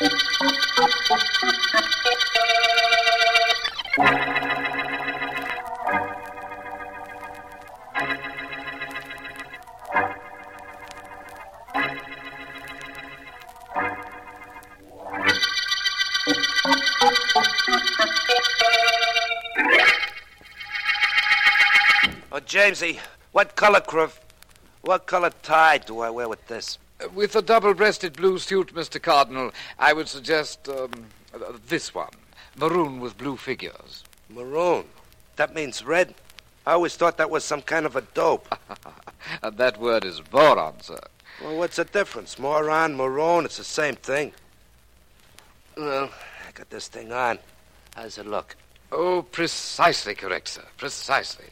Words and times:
Oh, 0.00 0.06
Jamesy, 22.46 22.98
what 23.32 23.56
color 23.56 23.80
crev? 23.80 24.16
What 24.82 25.06
color 25.06 25.32
tie 25.42 25.78
do 25.78 25.98
I 26.00 26.10
wear 26.10 26.28
with 26.28 26.46
this? 26.46 26.78
With 27.14 27.36
a 27.36 27.42
double-breasted 27.42 28.16
blue 28.16 28.38
suit, 28.38 28.74
Mr. 28.74 29.00
Cardinal, 29.00 29.52
I 29.78 29.92
would 29.92 30.08
suggest 30.08 30.68
um, 30.68 30.90
this 31.68 31.94
one, 31.94 32.10
maroon 32.56 32.98
with 32.98 33.16
blue 33.16 33.36
figures. 33.36 34.02
Maroon. 34.28 34.84
That 35.36 35.54
means 35.54 35.84
red. 35.84 36.14
I 36.66 36.72
always 36.72 36.96
thought 36.96 37.16
that 37.18 37.30
was 37.30 37.44
some 37.44 37.62
kind 37.62 37.86
of 37.86 37.94
a 37.94 38.00
dope. 38.00 38.52
and 39.42 39.56
that 39.58 39.80
word 39.80 40.04
is 40.04 40.20
boron, 40.20 40.80
sir. 40.80 40.98
Well, 41.42 41.56
what's 41.56 41.76
the 41.76 41.84
difference? 41.84 42.38
Moron, 42.38 42.96
maroon, 42.96 43.44
it's 43.44 43.58
the 43.58 43.64
same 43.64 43.94
thing. 43.94 44.32
Well, 45.76 46.10
I 46.46 46.50
got 46.52 46.68
this 46.70 46.88
thing 46.88 47.12
on. 47.12 47.38
How's 47.94 48.18
it 48.18 48.26
look? 48.26 48.56
Oh, 48.90 49.22
precisely 49.22 50.16
correct, 50.16 50.48
sir. 50.48 50.64
Precisely. 50.76 51.46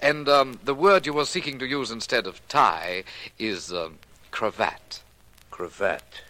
And 0.00 0.28
um, 0.28 0.58
the 0.64 0.74
word 0.74 1.06
you 1.06 1.12
were 1.12 1.24
seeking 1.24 1.58
to 1.60 1.66
use 1.66 1.92
instead 1.92 2.26
of 2.26 2.46
tie 2.48 3.04
is 3.38 3.72
um, 3.72 3.98
cravat. 4.30 5.02
Cravat. 5.50 6.22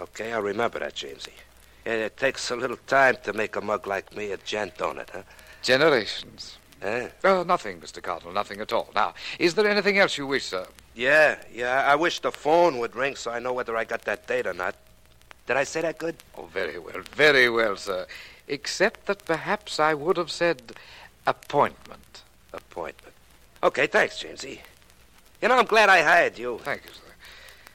Okay, 0.00 0.32
I'll 0.32 0.42
remember 0.42 0.78
that, 0.78 0.94
Jamesy. 0.94 1.32
Yeah, 1.84 1.92
it 1.92 2.16
takes 2.16 2.50
a 2.50 2.56
little 2.56 2.78
time 2.86 3.16
to 3.24 3.32
make 3.32 3.56
a 3.56 3.60
mug 3.60 3.86
like 3.86 4.16
me 4.16 4.32
a 4.32 4.36
gent, 4.38 4.76
don't 4.78 4.98
it, 4.98 5.10
huh? 5.12 5.22
Generations. 5.62 6.58
Eh? 6.82 7.08
Oh, 7.24 7.42
nothing, 7.42 7.80
Mr. 7.80 8.02
Cardinal, 8.02 8.32
nothing 8.32 8.60
at 8.60 8.72
all. 8.72 8.88
Now, 8.94 9.14
is 9.38 9.54
there 9.54 9.68
anything 9.68 9.98
else 9.98 10.18
you 10.18 10.26
wish, 10.26 10.46
sir? 10.46 10.66
Yeah, 10.94 11.36
yeah. 11.52 11.84
I 11.86 11.94
wish 11.94 12.20
the 12.20 12.32
phone 12.32 12.78
would 12.78 12.94
ring 12.94 13.16
so 13.16 13.30
I 13.30 13.38
know 13.38 13.52
whether 13.52 13.76
I 13.76 13.84
got 13.84 14.02
that 14.02 14.26
date 14.26 14.46
or 14.46 14.54
not. 14.54 14.74
Did 15.46 15.56
I 15.56 15.64
say 15.64 15.80
that 15.82 15.98
good? 15.98 16.16
Oh, 16.36 16.46
very 16.46 16.78
well, 16.78 17.02
very 17.12 17.48
well, 17.48 17.76
sir. 17.76 18.06
Except 18.48 19.06
that 19.06 19.24
perhaps 19.24 19.80
I 19.80 19.94
would 19.94 20.16
have 20.16 20.30
said 20.30 20.72
appointment. 21.26 22.22
Appointment. 22.52 23.14
Okay, 23.62 23.86
thanks, 23.86 24.22
Jamesy. 24.22 24.60
You 25.40 25.48
know, 25.48 25.58
I'm 25.58 25.66
glad 25.66 25.88
I 25.88 26.02
hired 26.02 26.38
you. 26.38 26.58
Thank 26.62 26.84
you, 26.84 26.90
sir. 26.92 27.05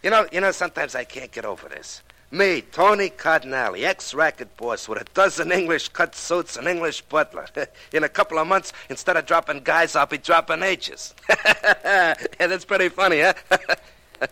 You 0.04 0.10
know, 0.10 0.28
you 0.32 0.42
know, 0.42 0.52
sometimes 0.52 0.96
I 0.96 1.04
can't 1.04 1.32
get 1.32 1.46
over 1.46 1.70
this. 1.70 2.02
Me, 2.34 2.62
Tony 2.62 3.10
Cardinale, 3.10 3.86
ex-racket 3.86 4.56
boss 4.56 4.88
with 4.88 5.02
a 5.02 5.04
dozen 5.14 5.52
English 5.52 5.90
cut 5.90 6.16
suits 6.16 6.56
and 6.56 6.66
English 6.66 7.02
butler. 7.02 7.46
In 7.94 8.06
a 8.06 8.10
couple 8.10 8.40
of 8.40 8.48
months, 8.48 8.72
instead 8.90 9.18
of 9.18 9.26
dropping 9.26 9.64
guys, 9.64 9.98
I'll 9.98 10.06
be 10.06 10.18
dropping 10.18 10.64
H's. 10.64 11.14
yeah, 11.30 12.16
that's 12.40 12.64
pretty 12.64 12.88
funny, 12.88 13.20
huh? 13.20 13.34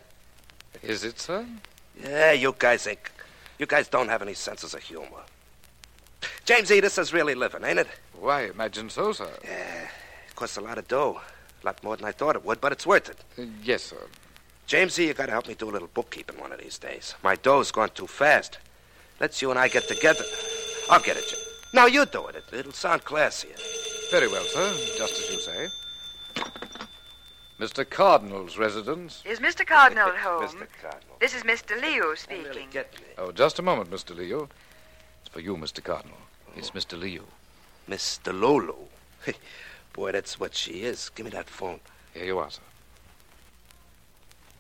Is 0.81 1.03
it, 1.03 1.19
sir? 1.19 1.46
yeah, 2.02 2.31
you 2.31 2.56
guys 2.58 2.88
ain't... 2.88 3.00
You 3.58 3.66
guys 3.66 3.90
don't 3.90 4.08
have 4.08 4.22
any 4.22 4.34
senses 4.34 4.74
of 4.74 4.81
humor. 4.81 5.24
Jamesy, 6.46 6.81
this 6.81 6.97
is 6.97 7.12
really 7.12 7.35
living, 7.35 7.66
ain't 7.66 7.79
it? 7.79 7.88
Why, 8.18 8.44
imagine 8.44 8.90
so, 8.90 9.12
sir. 9.12 9.29
Yeah, 9.44 9.90
it 10.29 10.35
costs 10.38 10.56
a 10.56 10.62
lot 10.62 10.78
of 10.78 10.88
dough. 10.88 11.19
A 11.62 11.66
lot 11.66 11.84
more 11.84 11.97
than 11.97 12.06
I 12.06 12.13
thought 12.13 12.38
it 12.38 12.46
would, 12.46 12.62
but 12.62 12.72
it's 12.72 12.88
worth 12.88 13.09
it. 13.09 13.18
Uh, 13.38 13.44
yes, 13.62 13.84
sir. 13.84 13.97
Jamesy, 14.69 15.07
you 15.07 15.16
gotta 15.16 15.31
help 15.31 15.47
me 15.47 15.56
do 15.56 15.68
a 15.68 15.72
little 15.72 15.90
bookkeeping 15.96 16.40
one 16.40 16.52
of 16.52 16.59
these 16.59 16.78
days. 16.78 17.16
My 17.24 17.35
dough's 17.35 17.72
gone 17.72 17.90
too 17.90 18.06
fast. 18.06 18.59
Let's 19.19 19.41
you 19.41 19.50
and 19.50 19.57
I 19.57 19.68
get 19.68 19.88
together. 19.88 20.24
I'll 20.91 21.00
get 21.02 21.18
it, 21.18 21.28
Jim. 21.28 21.40
No, 21.74 21.88
you 21.88 22.06
do 22.06 22.28
it. 22.28 22.35
it. 22.35 22.44
It'll 22.53 22.72
sound 22.72 23.03
classier. 23.03 23.59
Very 24.12 24.28
well, 24.28 24.44
sir. 24.44 24.72
Just 24.96 25.13
as 25.13 25.29
you 25.31 25.40
say. 25.40 25.68
Mr. 27.59 27.90
Cardinal's 27.90 28.59
residence. 28.59 29.24
Is 29.25 29.40
Mr. 29.40 29.66
Cardinal 29.66 30.09
at 30.09 30.18
home? 30.18 30.44
Mr. 30.44 30.68
Cardinal. 30.79 31.18
This 31.19 31.34
is 31.34 31.44
Miss 31.44 31.63
DeLeo 31.63 32.02
Don't 32.02 32.19
speaking. 32.19 32.44
really 32.44 32.68
get 32.72 32.94
me. 32.94 33.08
Oh, 33.18 33.31
just 33.31 33.58
a 33.58 33.63
moment, 33.63 33.90
Miss 33.90 34.03
DeLeo. 34.03 34.50
It's 35.22 35.29
for 35.31 35.40
you, 35.40 35.58
Mr. 35.58 35.84
Cardinal. 35.84 36.18
It's 36.56 36.75
Miss 36.75 36.85
DeLeo. 36.85 37.24
Mr. 37.90 38.40
Lulu. 38.40 38.75
Boy, 39.94 40.12
that's 40.12 40.40
what 40.40 40.53
she 40.53 40.84
is. 40.84 41.09
Give 41.09 41.25
me 41.25 41.31
that 41.31 41.50
phone. 41.50 41.79
Here 42.13 42.25
you 42.25 42.38
are, 42.38 42.52
sir. 42.52 42.62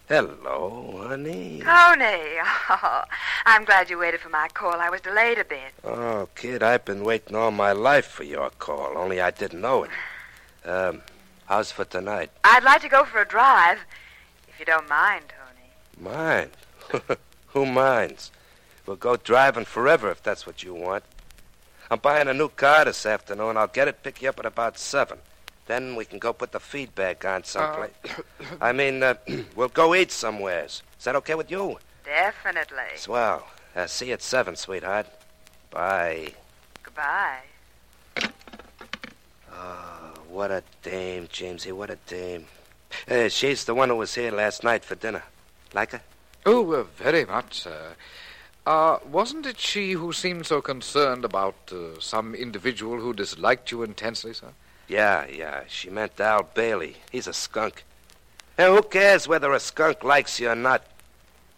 Hello, 0.09 1.05
honey. 1.07 1.61
Tony. 1.63 2.39
Oh, 2.67 3.03
I'm 3.45 3.63
glad 3.63 3.91
you 3.91 3.99
waited 3.99 4.19
for 4.21 4.29
my 4.29 4.47
call. 4.55 4.73
I 4.73 4.89
was 4.89 5.01
delayed 5.01 5.37
a 5.37 5.43
bit. 5.43 5.71
Oh, 5.83 6.27
kid, 6.35 6.63
I've 6.63 6.83
been 6.83 7.03
waiting 7.03 7.35
all 7.35 7.51
my 7.51 7.73
life 7.73 8.07
for 8.07 8.23
your 8.23 8.49
call, 8.49 8.97
only 8.97 9.21
I 9.21 9.29
didn't 9.29 9.61
know 9.61 9.83
it. 9.83 9.91
Um, 10.67 11.03
how's 11.45 11.71
for 11.71 11.85
tonight? 11.85 12.31
I'd 12.43 12.63
like 12.63 12.81
to 12.81 12.89
go 12.89 13.05
for 13.05 13.21
a 13.21 13.27
drive, 13.27 13.77
if 14.47 14.59
you 14.59 14.65
don't 14.65 14.89
mind, 14.89 15.25
Tony. 15.29 16.09
Mine. 16.15 16.49
Who 17.49 17.67
minds? 17.67 18.31
We'll 18.87 18.95
go 18.95 19.15
driving 19.15 19.65
forever 19.65 20.09
if 20.09 20.23
that's 20.23 20.47
what 20.47 20.63
you 20.63 20.73
want. 20.73 21.03
I'm 21.91 21.99
buying 21.99 22.27
a 22.27 22.33
new 22.33 22.49
car 22.49 22.85
this 22.85 23.05
afternoon. 23.05 23.57
I'll 23.57 23.67
get 23.67 23.87
it, 23.87 24.01
pick 24.01 24.23
you 24.23 24.29
up 24.29 24.39
at 24.39 24.47
about 24.47 24.79
seven. 24.79 25.19
Then 25.69 25.95
we 25.95 26.03
can 26.03 26.17
go 26.17 26.33
put 26.33 26.51
the 26.51 26.59
feedback 26.59 27.23
on 27.25 27.43
someplace. 27.43 27.91
I 28.61 28.71
mean, 28.71 29.03
uh, 29.03 29.13
we'll 29.55 29.67
go 29.67 29.93
eat 29.93 30.11
somewheres. 30.11 30.81
Is 30.97 31.05
that 31.05 31.15
okay 31.17 31.35
with 31.35 31.51
you? 31.51 31.77
Definitely. 32.03 32.95
Swell. 32.95 33.47
Uh, 33.75 33.85
see 33.85 34.07
you 34.07 34.13
at 34.13 34.23
seven, 34.23 34.55
sweetheart. 34.55 35.05
Bye. 35.69 36.33
Goodbye. 36.81 37.41
Oh, 39.53 40.13
what 40.27 40.49
a 40.49 40.63
dame, 40.81 41.27
Jamesy. 41.27 41.71
What 41.71 41.91
a 41.91 41.97
dame. 42.07 42.47
Uh, 43.07 43.29
she's 43.29 43.65
the 43.65 43.75
one 43.75 43.89
who 43.89 43.95
was 43.97 44.15
here 44.15 44.31
last 44.31 44.63
night 44.63 44.83
for 44.83 44.95
dinner. 44.95 45.21
Like 45.75 45.91
her? 45.91 46.01
Oh, 46.47 46.73
uh, 46.73 46.83
very 46.97 47.25
much, 47.25 47.61
sir. 47.61 47.93
Uh, 48.65 48.97
wasn't 49.07 49.45
it 49.45 49.59
she 49.59 49.91
who 49.91 50.13
seemed 50.13 50.47
so 50.47 50.63
concerned 50.63 51.23
about 51.23 51.71
uh, 51.71 51.99
some 51.99 52.33
individual 52.33 52.99
who 52.99 53.13
disliked 53.13 53.69
you 53.69 53.83
intensely, 53.83 54.33
sir? 54.33 54.49
Yeah, 54.89 55.27
yeah. 55.27 55.61
She 55.67 55.89
meant 55.91 56.19
Al 56.19 56.43
Bailey. 56.43 56.97
He's 57.11 57.27
a 57.27 57.33
skunk. 57.33 57.83
And 58.57 58.73
who 58.75 58.81
cares 58.81 59.27
whether 59.27 59.53
a 59.53 59.59
skunk 59.59 60.03
likes 60.03 60.39
you 60.39 60.49
or 60.49 60.55
not? 60.55 60.83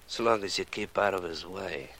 So 0.05 0.23
long 0.23 0.43
as 0.43 0.59
you 0.59 0.65
keep 0.65 0.97
out 0.97 1.13
of 1.13 1.23
his 1.23 1.45
way. 1.45 1.91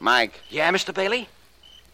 Mike, 0.00 0.40
Yeah, 0.50 0.70
Mr. 0.70 0.94
Bailey? 0.94 1.28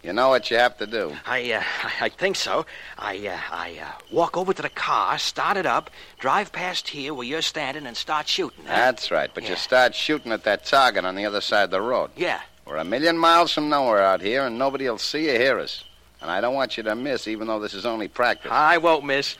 You 0.02 0.12
know 0.12 0.28
what 0.28 0.50
you 0.50 0.56
have 0.56 0.76
to 0.78 0.86
do. 0.86 1.14
I, 1.26 1.52
uh, 1.52 1.62
I 2.00 2.08
think 2.08 2.36
so. 2.36 2.64
I, 2.98 3.26
uh, 3.28 3.38
I, 3.50 3.78
uh, 3.82 3.92
walk 4.10 4.36
over 4.36 4.52
to 4.52 4.62
the 4.62 4.68
car, 4.70 5.18
start 5.18 5.56
it 5.56 5.66
up, 5.66 5.90
drive 6.18 6.52
past 6.52 6.88
here 6.88 7.12
where 7.14 7.26
you're 7.26 7.42
standing, 7.42 7.86
and 7.86 7.96
start 7.96 8.26
shooting. 8.28 8.64
huh? 8.64 8.74
That's 8.76 9.10
right, 9.10 9.30
but 9.34 9.48
you 9.48 9.56
start 9.56 9.94
shooting 9.94 10.32
at 10.32 10.44
that 10.44 10.64
target 10.64 11.04
on 11.04 11.14
the 11.16 11.26
other 11.26 11.40
side 11.40 11.64
of 11.64 11.70
the 11.70 11.80
road. 11.82 12.10
Yeah. 12.16 12.40
We're 12.66 12.76
a 12.76 12.84
million 12.84 13.18
miles 13.18 13.52
from 13.52 13.68
nowhere 13.68 14.02
out 14.02 14.20
here, 14.20 14.46
and 14.46 14.58
nobody'll 14.58 14.98
see 14.98 15.28
or 15.28 15.38
hear 15.38 15.58
us. 15.58 15.84
And 16.22 16.30
I 16.30 16.40
don't 16.40 16.54
want 16.54 16.76
you 16.76 16.82
to 16.84 16.94
miss, 16.94 17.26
even 17.26 17.46
though 17.46 17.58
this 17.60 17.74
is 17.74 17.84
only 17.86 18.08
practice. 18.08 18.52
I 18.52 18.78
won't 18.78 19.04
miss. 19.04 19.36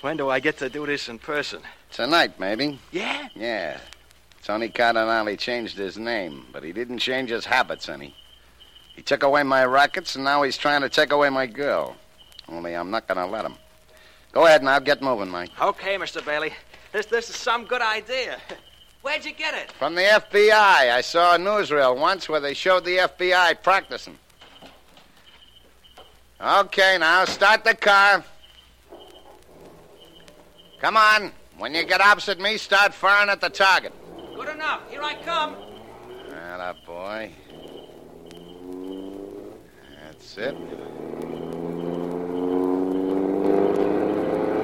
When 0.00 0.16
do 0.16 0.28
I 0.28 0.40
get 0.40 0.58
to 0.58 0.68
do 0.68 0.84
this 0.86 1.08
in 1.08 1.18
person? 1.18 1.62
Tonight, 1.92 2.40
maybe. 2.40 2.78
Yeah? 2.90 3.28
Yeah. 3.34 3.78
Tony 4.42 4.68
Cardinale 4.68 5.36
changed 5.36 5.76
his 5.76 5.96
name, 5.96 6.46
but 6.52 6.64
he 6.64 6.72
didn't 6.72 6.98
change 6.98 7.30
his 7.30 7.44
habits 7.44 7.88
any. 7.88 8.14
He 8.94 9.02
took 9.02 9.22
away 9.22 9.42
my 9.42 9.64
rackets, 9.64 10.16
and 10.16 10.24
now 10.24 10.42
he's 10.42 10.58
trying 10.58 10.82
to 10.82 10.88
take 10.88 11.12
away 11.12 11.30
my 11.30 11.46
girl. 11.46 11.96
Only 12.48 12.74
I'm 12.74 12.90
not 12.90 13.08
going 13.08 13.18
to 13.18 13.26
let 13.26 13.44
him. 13.44 13.54
Go 14.32 14.46
ahead 14.46 14.62
now, 14.62 14.78
get 14.78 15.02
moving, 15.02 15.28
Mike. 15.28 15.50
Okay, 15.60 15.96
Mr. 15.96 16.24
Bailey. 16.24 16.52
This, 16.92 17.06
this 17.06 17.30
is 17.30 17.36
some 17.36 17.64
good 17.64 17.82
idea. 17.82 18.38
Where'd 19.02 19.24
you 19.24 19.32
get 19.32 19.54
it? 19.54 19.72
From 19.72 19.94
the 19.94 20.02
FBI. 20.02 20.52
I 20.92 21.00
saw 21.00 21.34
a 21.34 21.38
newsreel 21.38 21.98
once 21.98 22.28
where 22.28 22.40
they 22.40 22.54
showed 22.54 22.84
the 22.84 22.98
FBI 22.98 23.62
practicing. 23.62 24.18
Okay, 26.40 26.98
now 26.98 27.24
start 27.24 27.64
the 27.64 27.74
car. 27.74 28.24
Come 30.80 30.96
on. 30.96 31.32
When 31.58 31.74
you 31.74 31.84
get 31.84 32.00
opposite 32.00 32.40
me, 32.40 32.58
start 32.58 32.94
firing 32.94 33.30
at 33.30 33.40
the 33.40 33.48
target. 33.48 33.92
Good 34.34 34.48
enough. 34.48 34.88
Here 34.90 35.02
I 35.02 35.14
come. 35.22 35.56
That 36.30 36.84
boy. 36.86 37.32
That's 40.34 40.48
it. 40.48 40.58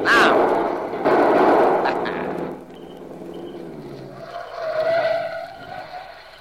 Now. 0.03 0.33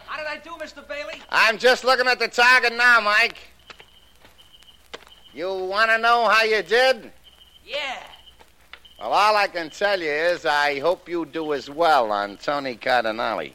How 0.06 0.18
did 0.18 0.28
I 0.28 0.38
do, 0.42 0.52
Mr. 0.52 0.88
Bailey? 0.88 1.16
I'm 1.30 1.58
just 1.58 1.84
looking 1.84 2.08
at 2.08 2.20
the 2.20 2.30
target 2.30 2.74
now, 2.78 3.02
Mike. 3.02 3.38
You 5.34 5.54
want 5.54 5.92
to 5.92 5.98
know 5.98 6.28
how 6.28 6.44
you 6.44 6.64
did? 6.64 7.12
Yeah. 7.66 8.04
Well, 8.98 9.12
all 9.12 9.36
I 9.36 9.48
can 9.48 9.70
tell 9.70 10.00
you 10.00 10.10
is 10.10 10.46
I 10.46 10.80
hope 10.80 11.10
you 11.10 11.26
do 11.26 11.54
as 11.54 11.70
well 11.70 12.12
on 12.12 12.38
Tony 12.38 12.76
Cardinale. 12.76 13.54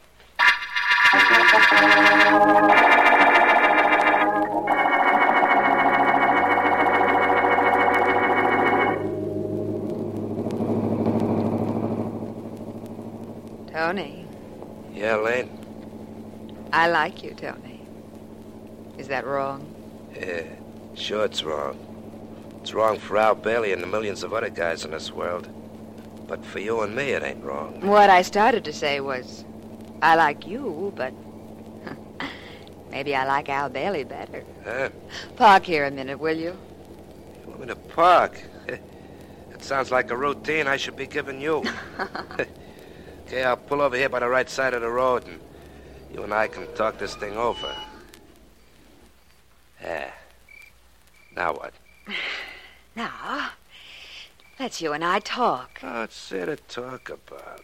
Yeah, 15.03 15.17
Lane? 15.17 15.49
I 16.71 16.87
like 16.87 17.23
you, 17.23 17.33
Tony. 17.33 17.85
Is 18.97 19.09
that 19.09 19.25
wrong? 19.25 19.67
Yeah, 20.15 20.43
sure 20.93 21.25
it's 21.25 21.43
wrong. 21.43 21.77
It's 22.61 22.73
wrong 22.73 22.97
for 22.99 23.17
Al 23.17 23.35
Bailey 23.35 23.73
and 23.73 23.83
the 23.83 23.87
millions 23.87 24.23
of 24.23 24.33
other 24.33 24.49
guys 24.49 24.85
in 24.85 24.91
this 24.91 25.11
world. 25.11 25.49
But 26.25 26.45
for 26.45 26.59
you 26.59 26.79
and 26.83 26.95
me, 26.95 27.09
it 27.09 27.21
ain't 27.21 27.43
wrong. 27.43 27.85
What 27.85 28.09
I 28.09 28.21
started 28.21 28.63
to 28.63 28.71
say 28.71 29.01
was, 29.01 29.43
I 30.01 30.15
like 30.15 30.47
you, 30.47 30.93
but 30.95 31.11
maybe 32.89 33.13
I 33.13 33.25
like 33.25 33.49
Al 33.49 33.67
Bailey 33.67 34.05
better. 34.05 34.45
Huh? 34.63 34.87
Park 35.35 35.65
here 35.65 35.83
a 35.83 35.91
minute, 35.91 36.17
will 36.17 36.37
you? 36.37 36.57
You 37.41 37.47
want 37.49 37.59
me 37.59 37.67
to 37.67 37.75
park? 37.75 38.41
It 39.51 39.63
sounds 39.63 39.91
like 39.91 40.11
a 40.11 40.17
routine 40.17 40.67
I 40.67 40.77
should 40.77 40.95
be 40.95 41.07
giving 41.07 41.39
you. 41.39 41.63
okay, 43.25 43.43
I'll 43.43 43.57
pull 43.57 43.81
over 43.81 43.95
here 43.95 44.09
by 44.09 44.19
the 44.19 44.29
right 44.29 44.49
side 44.49 44.73
of 44.73 44.81
the 44.81 44.89
road, 44.89 45.25
and 45.27 45.39
you 46.13 46.23
and 46.23 46.33
I 46.33 46.47
can 46.47 46.71
talk 46.75 46.97
this 46.97 47.15
thing 47.15 47.37
over. 47.37 47.75
Yeah. 49.81 50.11
Now 51.35 51.53
what? 51.53 51.73
Now, 52.95 53.49
let's 54.59 54.79
you 54.79 54.93
and 54.93 55.03
I 55.03 55.17
talk. 55.17 55.79
What's 55.81 56.29
there 56.29 56.45
to 56.45 56.57
talk 56.57 57.09
about? 57.09 57.63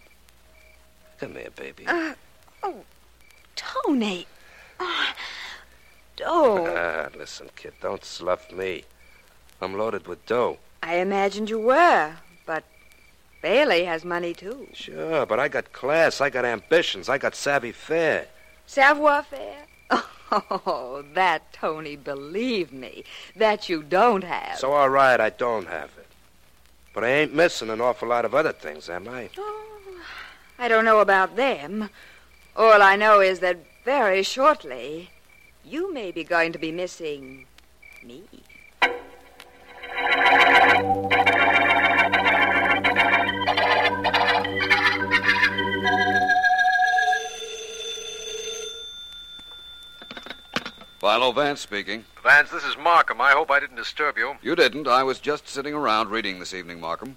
Come 1.19 1.35
here, 1.35 1.51
baby. 1.55 1.85
Uh, 1.85 2.15
oh, 2.63 2.83
Tony. 3.55 4.25
Oh. 4.79 5.13
oh, 6.25 6.65
Ah, 6.75 7.09
listen, 7.15 7.49
kid, 7.55 7.73
don't 7.79 8.03
slough 8.03 8.51
me. 8.51 8.85
I'm 9.61 9.77
loaded 9.77 10.07
with 10.07 10.25
dough. 10.25 10.57
I 10.81 10.95
imagined 10.95 11.51
you 11.51 11.59
were, 11.59 12.15
but 12.47 12.63
Bailey 13.41 13.85
has 13.85 14.03
money 14.03 14.33
too. 14.33 14.67
Sure, 14.73 15.25
but 15.25 15.39
I 15.39 15.47
got 15.47 15.71
class, 15.71 16.19
I 16.19 16.29
got 16.29 16.45
ambitions, 16.45 17.07
I 17.07 17.17
got 17.17 17.35
savvy 17.35 17.71
fare. 17.71 18.27
Savoir 18.65 19.23
faire? 19.23 19.65
Oh, 20.31 21.03
that, 21.15 21.51
Tony, 21.51 21.95
believe 21.95 22.71
me, 22.71 23.03
that 23.35 23.67
you 23.67 23.81
don't 23.81 24.23
have. 24.23 24.59
So, 24.59 24.73
all 24.73 24.89
right, 24.89 25.19
I 25.19 25.31
don't 25.31 25.67
have 25.67 25.89
it. 25.97 26.05
But 26.93 27.03
I 27.03 27.09
ain't 27.09 27.33
missing 27.33 27.71
an 27.71 27.81
awful 27.81 28.09
lot 28.09 28.25
of 28.25 28.35
other 28.35 28.51
things, 28.51 28.89
am 28.89 29.07
I? 29.07 29.29
Oh, 29.39 30.01
I 30.59 30.67
don't 30.67 30.85
know 30.85 30.99
about 30.99 31.35
them. 31.35 31.89
All 32.55 32.81
I 32.83 32.95
know 32.95 33.21
is 33.21 33.39
that 33.39 33.57
very 33.85 34.21
shortly, 34.21 35.09
you 35.65 35.91
may 35.91 36.11
be 36.11 36.23
going 36.23 36.51
to 36.51 36.59
be 36.59 36.71
missing 36.71 37.47
me. 38.03 38.21
Philo 50.99 51.31
Vance 51.31 51.61
speaking. 51.61 52.03
Vance, 52.23 52.51
this 52.51 52.65
is 52.65 52.75
Markham. 52.77 53.21
I 53.21 53.31
hope 53.31 53.49
I 53.49 53.61
didn't 53.61 53.77
disturb 53.77 54.17
you. 54.17 54.35
You 54.41 54.53
didn't. 54.53 54.85
I 54.85 55.01
was 55.03 55.19
just 55.19 55.47
sitting 55.47 55.73
around 55.73 56.09
reading 56.09 56.39
this 56.39 56.53
evening, 56.53 56.81
Markham. 56.81 57.15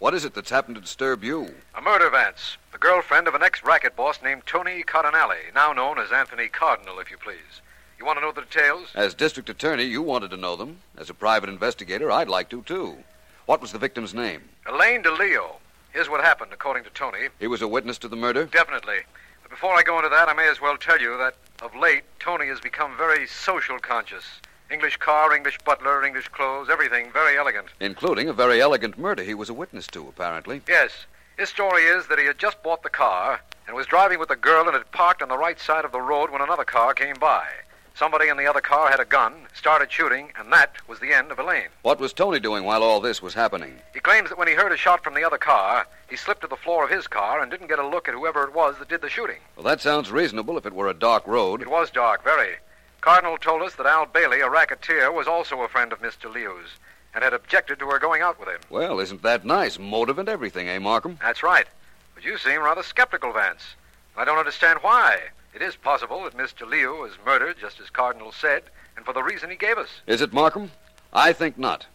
What 0.00 0.12
is 0.12 0.26
it 0.26 0.34
that's 0.34 0.50
happened 0.50 0.74
to 0.74 0.82
disturb 0.82 1.24
you? 1.24 1.54
A 1.74 1.80
murder, 1.80 2.10
Vance. 2.10 2.58
The 2.72 2.78
girlfriend 2.78 3.26
of 3.26 3.34
an 3.34 3.42
ex-racket 3.42 3.96
boss 3.96 4.20
named 4.22 4.42
Tony 4.44 4.82
Cardinale, 4.82 5.50
now 5.54 5.72
known 5.72 5.98
as 5.98 6.12
Anthony 6.12 6.48
Cardinal, 6.48 6.98
if 6.98 7.10
you 7.10 7.16
please. 7.16 7.62
You 7.98 8.04
want 8.04 8.18
to 8.18 8.20
know 8.20 8.32
the 8.32 8.42
details? 8.42 8.88
As 8.94 9.14
district 9.14 9.48
attorney, 9.48 9.84
you 9.84 10.02
wanted 10.02 10.30
to 10.32 10.36
know 10.36 10.54
them. 10.54 10.80
As 10.98 11.08
a 11.08 11.14
private 11.14 11.48
investigator, 11.48 12.10
I'd 12.10 12.28
like 12.28 12.50
to, 12.50 12.60
too. 12.62 12.98
What 13.46 13.62
was 13.62 13.72
the 13.72 13.78
victim's 13.78 14.12
name? 14.12 14.42
Elaine 14.68 15.02
DeLeo. 15.02 15.56
Here's 15.94 16.10
what 16.10 16.20
happened, 16.20 16.52
according 16.52 16.84
to 16.84 16.90
Tony. 16.90 17.28
He 17.40 17.46
was 17.46 17.62
a 17.62 17.68
witness 17.68 17.96
to 17.98 18.08
the 18.08 18.16
murder? 18.16 18.44
Definitely. 18.44 18.98
But 19.42 19.50
before 19.50 19.74
I 19.74 19.82
go 19.82 19.96
into 19.96 20.10
that, 20.10 20.28
I 20.28 20.34
may 20.34 20.50
as 20.50 20.60
well 20.60 20.76
tell 20.76 21.00
you 21.00 21.16
that 21.16 21.34
of 21.62 21.76
late, 21.76 22.02
Tony 22.18 22.48
has 22.48 22.60
become 22.60 22.96
very 22.96 23.26
social 23.26 23.78
conscious. 23.78 24.24
English 24.70 24.96
car, 24.96 25.34
English 25.34 25.58
butler, 25.64 26.04
English 26.04 26.28
clothes, 26.28 26.68
everything 26.68 27.10
very 27.12 27.38
elegant. 27.38 27.68
Including 27.78 28.28
a 28.28 28.32
very 28.32 28.60
elegant 28.60 28.98
murder 28.98 29.22
he 29.22 29.34
was 29.34 29.48
a 29.48 29.54
witness 29.54 29.86
to, 29.88 30.08
apparently. 30.08 30.62
Yes. 30.66 31.06
His 31.38 31.50
story 31.50 31.84
is 31.84 32.08
that 32.08 32.18
he 32.18 32.26
had 32.26 32.38
just 32.38 32.62
bought 32.62 32.82
the 32.82 32.90
car 32.90 33.40
and 33.66 33.76
was 33.76 33.86
driving 33.86 34.18
with 34.18 34.28
the 34.28 34.36
girl 34.36 34.66
and 34.66 34.76
had 34.76 34.90
parked 34.90 35.22
on 35.22 35.28
the 35.28 35.38
right 35.38 35.60
side 35.60 35.84
of 35.84 35.92
the 35.92 36.00
road 36.00 36.30
when 36.30 36.42
another 36.42 36.64
car 36.64 36.94
came 36.94 37.16
by. 37.16 37.46
Somebody 37.94 38.28
in 38.28 38.36
the 38.36 38.46
other 38.46 38.60
car 38.60 38.90
had 38.90 39.00
a 39.00 39.04
gun, 39.04 39.34
started 39.54 39.92
shooting, 39.92 40.32
and 40.38 40.52
that 40.52 40.76
was 40.88 40.98
the 40.98 41.12
end 41.12 41.30
of 41.30 41.38
Elaine. 41.38 41.68
What 41.82 42.00
was 42.00 42.12
Tony 42.12 42.40
doing 42.40 42.64
while 42.64 42.82
all 42.82 43.00
this 43.00 43.20
was 43.20 43.34
happening? 43.34 43.78
He 43.92 44.00
claims 44.00 44.30
that 44.30 44.38
when 44.38 44.48
he 44.48 44.54
heard 44.54 44.72
a 44.72 44.76
shot 44.76 45.04
from 45.04 45.14
the 45.14 45.24
other 45.24 45.38
car, 45.38 45.86
he 46.08 46.16
slipped 46.16 46.40
to 46.40 46.46
the 46.46 46.56
floor 46.56 46.84
of 46.84 46.90
his 46.90 47.06
car 47.06 47.40
and 47.40 47.50
didn't 47.50 47.68
get 47.68 47.78
a 47.78 47.86
look 47.86 48.08
at 48.08 48.14
whoever 48.14 48.44
it 48.44 48.54
was 48.54 48.78
that 48.78 48.88
did 48.88 49.02
the 49.02 49.10
shooting. 49.10 49.38
Well, 49.56 49.64
that 49.64 49.80
sounds 49.80 50.10
reasonable 50.10 50.56
if 50.56 50.66
it 50.66 50.72
were 50.72 50.88
a 50.88 50.94
dark 50.94 51.26
road. 51.26 51.60
It 51.60 51.70
was 51.70 51.90
dark, 51.90 52.24
very. 52.24 52.56
Cardinal 53.02 53.36
told 53.36 53.62
us 53.62 53.74
that 53.74 53.86
Al 53.86 54.06
Bailey, 54.06 54.40
a 54.40 54.48
racketeer, 54.48 55.12
was 55.12 55.26
also 55.26 55.60
a 55.60 55.68
friend 55.68 55.92
of 55.92 56.00
Miss 56.00 56.16
DeLeo's 56.16 56.78
and 57.14 57.22
had 57.22 57.34
objected 57.34 57.78
to 57.78 57.86
her 57.88 57.98
going 57.98 58.22
out 58.22 58.38
with 58.38 58.48
him. 58.48 58.60
Well, 58.70 58.98
isn't 59.00 59.22
that 59.22 59.44
nice? 59.44 59.78
Motive 59.78 60.18
and 60.18 60.28
everything, 60.28 60.68
eh, 60.68 60.78
Markham? 60.78 61.18
That's 61.20 61.42
right. 61.42 61.66
But 62.14 62.24
you 62.24 62.38
seem 62.38 62.62
rather 62.62 62.82
skeptical, 62.82 63.32
Vance. 63.32 63.74
I 64.16 64.24
don't 64.24 64.38
understand 64.38 64.78
why. 64.82 65.18
It 65.54 65.60
is 65.60 65.76
possible 65.76 66.24
that 66.24 66.36
Miss 66.36 66.52
DeLeo 66.52 67.00
was 67.02 67.12
murdered, 67.26 67.56
just 67.60 67.78
as 67.78 67.90
Cardinal 67.90 68.32
said, 68.32 68.62
and 68.96 69.04
for 69.04 69.12
the 69.12 69.22
reason 69.22 69.50
he 69.50 69.56
gave 69.56 69.76
us. 69.76 69.88
Is 70.06 70.22
it, 70.22 70.32
Markham? 70.32 70.70
I 71.12 71.34
think 71.34 71.58
not. 71.58 71.86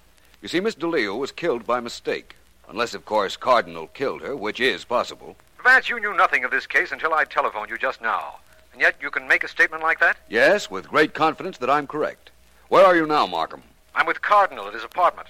You 0.41 0.47
see, 0.47 0.59
Miss 0.59 0.75
DeLeo 0.75 1.17
was 1.17 1.31
killed 1.31 1.65
by 1.65 1.79
mistake. 1.79 2.35
Unless, 2.69 2.93
of 2.93 3.05
course, 3.05 3.35
Cardinal 3.35 3.87
killed 3.87 4.21
her, 4.21 4.35
which 4.35 4.59
is 4.59 4.85
possible. 4.85 5.35
Vance, 5.63 5.89
you 5.89 5.99
knew 5.99 6.15
nothing 6.15 6.43
of 6.43 6.51
this 6.51 6.67
case 6.67 6.91
until 6.91 7.13
I 7.13 7.23
telephoned 7.23 7.71
you 7.71 7.77
just 7.77 7.99
now. 7.99 8.35
And 8.73 8.81
yet 8.81 8.95
you 9.01 9.09
can 9.09 9.27
make 9.27 9.43
a 9.43 9.47
statement 9.47 9.81
like 9.81 9.99
that? 10.01 10.17
Yes, 10.29 10.69
with 10.69 10.89
great 10.89 11.15
confidence 11.15 11.57
that 11.57 11.69
I'm 11.69 11.87
correct. 11.87 12.29
Where 12.69 12.85
are 12.85 12.95
you 12.95 13.07
now, 13.07 13.25
Markham? 13.25 13.63
I'm 13.95 14.05
with 14.05 14.21
Cardinal 14.21 14.67
at 14.67 14.75
his 14.75 14.83
apartment. 14.83 15.29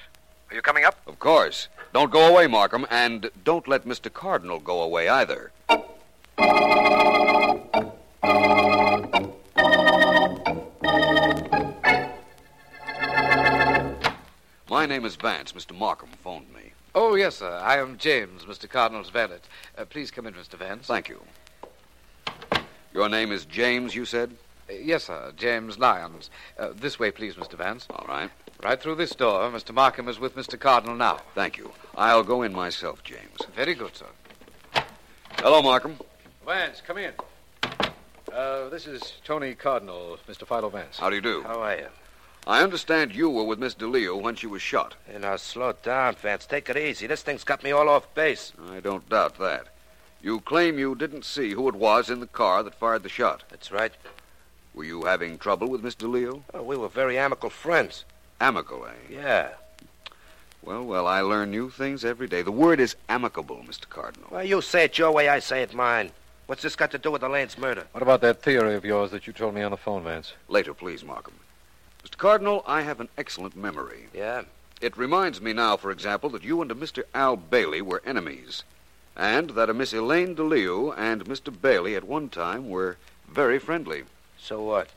Are 0.50 0.56
you 0.56 0.62
coming 0.62 0.84
up? 0.84 0.98
Of 1.08 1.18
course. 1.20 1.70
Don't 1.94 2.12
go 2.12 2.28
away, 2.28 2.48
Markham, 2.48 2.86
and 2.90 3.32
don't 3.46 3.68
let 3.70 3.86
Mr. 3.86 4.12
Cardinal 4.12 4.60
go 4.60 4.82
away 4.82 5.08
either. 5.08 5.52
Name 14.88 15.06
is 15.06 15.16
Vance. 15.16 15.54
Mr. 15.54 15.78
Markham 15.78 16.10
phoned 16.24 16.54
me. 16.54 16.72
Oh, 16.96 17.16
yes, 17.16 17.36
sir. 17.36 17.60
I 17.62 17.78
am 17.78 17.98
James, 17.98 18.44
Mr. 18.46 18.68
Cardinal's 18.68 19.10
valet. 19.10 19.38
Uh, 19.78 19.86
please 19.86 20.10
come 20.10 20.26
in, 20.26 20.34
Mr. 20.34 20.58
Vance. 20.58 20.88
Thank 20.88 21.10
you. 21.10 21.22
Your 22.94 23.10
name 23.10 23.32
is 23.32 23.46
James, 23.46 23.94
you 23.94 24.06
said? 24.06 24.32
Uh, 24.70 24.74
yes, 24.74 25.04
sir. 25.04 25.32
James 25.38 25.78
Lyons. 25.78 26.32
Uh, 26.58 26.70
this 26.76 26.98
way, 26.98 27.12
please, 27.12 27.36
Mr. 27.36 27.54
Vance. 27.54 27.86
All 27.92 28.06
right. 28.08 28.32
Right 28.64 28.82
through 28.82 28.96
this 28.96 29.12
door. 29.12 29.52
Mr. 29.52 29.74
Markham 29.74 30.08
is 30.08 30.20
with 30.20 30.36
Mr. 30.36 30.60
Cardinal 30.60 30.96
now. 30.96 31.20
Thank 31.36 31.58
you. 31.58 31.72
I'll 31.96 32.24
go 32.24 32.42
in 32.42 32.54
myself, 32.54 33.04
James. 33.04 33.38
Very 33.56 33.76
good, 33.76 33.96
sir. 33.96 34.08
Hello, 35.40 35.62
Markham. 35.62 35.98
Vance, 36.46 36.82
come 36.86 36.98
in. 36.98 37.14
Uh, 38.34 38.70
this 38.70 38.88
is 38.88 39.14
Tony 39.24 39.54
Cardinal, 39.54 40.18
Mr. 40.28 40.48
Philo 40.48 40.70
Vance. 40.70 40.98
How 40.98 41.10
do 41.10 41.16
you 41.16 41.22
do? 41.22 41.44
How 41.44 41.62
are 41.62 41.78
you? 41.78 41.88
I 42.48 42.64
understand 42.64 43.14
you 43.14 43.30
were 43.30 43.44
with 43.44 43.60
Miss 43.60 43.76
DeLeo 43.76 44.22
when 44.22 44.36
she 44.36 44.48
was 44.48 44.62
shot. 44.62 44.96
Hey, 45.06 45.20
now, 45.20 45.36
slow 45.36 45.74
down, 45.84 46.16
Vance. 46.16 46.46
Take 46.46 46.70
it 46.70 46.78
easy. 46.78 47.06
This 47.06 47.22
thing's 47.22 47.44
got 47.44 47.62
me 47.62 47.72
all 47.72 47.90
off 47.90 48.14
base. 48.16 48.54
I 48.72 48.80
don't 48.80 49.08
doubt 49.10 49.38
that. 49.40 49.68
You 50.22 50.40
claim 50.40 50.80
you 50.80 50.96
didn't 50.96 51.26
see 51.26 51.52
who 51.52 51.68
it 51.68 51.76
was 51.76 52.10
in 52.10 52.22
the 52.22 52.26
car 52.26 52.64
that 52.64 52.80
fired 52.80 53.04
the 53.04 53.10
shot. 53.10 53.44
That's 53.50 53.70
right. 53.70 53.92
Were 54.74 54.86
you 54.86 55.04
having 55.04 55.38
trouble 55.38 55.68
with 55.68 55.84
Miss 55.84 55.96
DeLeo? 55.96 56.42
Oh, 56.54 56.64
we 56.64 56.78
were 56.78 56.88
very 56.88 57.18
amicable 57.18 57.50
friends. 57.50 58.06
Amicable, 58.40 58.86
eh? 58.86 59.14
Yeah. 59.14 59.50
Well, 60.62 60.86
well, 60.86 61.06
I 61.06 61.20
learn 61.20 61.52
new 61.52 61.70
things 61.70 62.06
every 62.06 62.28
day. 62.28 62.44
The 62.44 62.52
word 62.52 62.80
is 62.80 62.96
amicable, 63.10 63.62
Mr. 63.68 63.90
Cardinal. 63.90 64.30
Well, 64.32 64.46
you 64.46 64.62
say 64.62 64.86
it 64.86 64.98
your 64.98 65.12
way, 65.12 65.28
I 65.28 65.40
say 65.40 65.64
it 65.64 65.74
mine. 65.74 66.12
What's 66.46 66.62
this 66.62 66.78
got 66.78 66.92
to 66.92 66.98
do 66.98 67.12
with 67.12 67.24
Elaine's 67.24 67.58
murder? 67.58 67.88
What 67.92 68.04
about 68.04 68.22
that 68.22 68.42
theory 68.42 68.76
of 68.76 68.86
yours 68.86 69.12
that 69.12 69.28
you 69.28 69.34
told 69.34 69.54
me 69.54 69.64
on 69.64 69.72
the 69.72 69.78
phone, 69.78 70.06
Vance? 70.06 70.32
Later, 70.48 70.74
please, 70.74 71.04
Markham. 71.04 71.34
Cardinal, 72.18 72.64
I 72.66 72.82
have 72.82 73.00
an 73.00 73.10
excellent 73.16 73.56
memory. 73.56 74.08
Yeah? 74.12 74.44
It 74.82 74.98
reminds 74.98 75.40
me 75.40 75.54
now, 75.54 75.78
for 75.78 75.92
example, 75.92 76.32
that 76.32 76.44
you 76.44 76.64
and 76.64 76.72
a 76.72 76.76
Mr. 76.76 77.04
Al 77.14 77.38
Bailey 77.38 77.82
were 77.82 78.02
enemies, 78.06 78.64
and 79.16 79.52
that 79.52 79.70
a 79.70 79.74
Miss 79.74 79.94
Elaine 79.94 80.36
DeLeo 80.36 80.96
and 80.98 81.26
Mr. 81.26 81.54
Bailey 81.62 81.96
at 81.96 82.04
one 82.04 82.30
time 82.30 82.70
were 82.70 82.98
very 83.28 83.60
friendly. 83.60 84.04
So 84.40 84.64
what? 84.64 84.90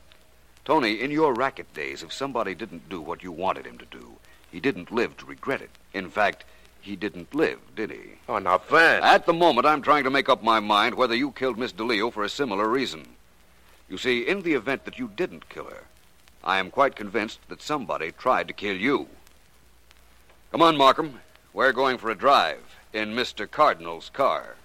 Tony, 0.65 0.99
in 0.99 1.11
your 1.11 1.33
racket 1.33 1.71
days, 1.75 2.01
if 2.01 2.11
somebody 2.11 2.55
didn't 2.55 2.89
do 2.89 2.99
what 2.99 3.21
you 3.21 3.31
wanted 3.31 3.67
him 3.67 3.77
to 3.77 3.85
do, 3.85 4.13
he 4.51 4.59
didn't 4.59 4.91
live 4.91 5.15
to 5.17 5.25
regret 5.25 5.61
it. 5.61 5.71
In 5.93 6.09
fact, 6.09 6.43
he 6.81 6.95
didn't 6.95 7.35
live, 7.35 7.59
did 7.75 7.91
he? 7.91 8.15
Oh, 8.27 8.39
now, 8.39 8.57
Vance. 8.57 9.05
At 9.05 9.27
the 9.27 9.33
moment, 9.33 9.67
I'm 9.67 9.83
trying 9.83 10.05
to 10.05 10.09
make 10.09 10.29
up 10.29 10.43
my 10.43 10.59
mind 10.59 10.95
whether 10.95 11.15
you 11.15 11.31
killed 11.31 11.59
Miss 11.59 11.71
DeLeo 11.71 12.11
for 12.11 12.23
a 12.23 12.29
similar 12.29 12.67
reason. 12.67 13.05
You 13.89 13.99
see, 13.99 14.27
in 14.27 14.41
the 14.41 14.53
event 14.53 14.85
that 14.85 14.97
you 14.97 15.11
didn't 15.15 15.49
kill 15.49 15.65
her, 15.65 15.83
I 16.43 16.57
am 16.57 16.71
quite 16.71 16.95
convinced 16.95 17.39
that 17.49 17.61
somebody 17.61 18.11
tried 18.11 18.47
to 18.47 18.53
kill 18.53 18.75
you. 18.75 19.07
Come 20.51 20.61
on, 20.61 20.75
Markham. 20.75 21.19
We're 21.53 21.71
going 21.71 21.97
for 21.97 22.09
a 22.09 22.15
drive 22.15 22.63
in 22.93 23.13
Mr. 23.13 23.49
Cardinal's 23.49 24.09
car. 24.09 24.55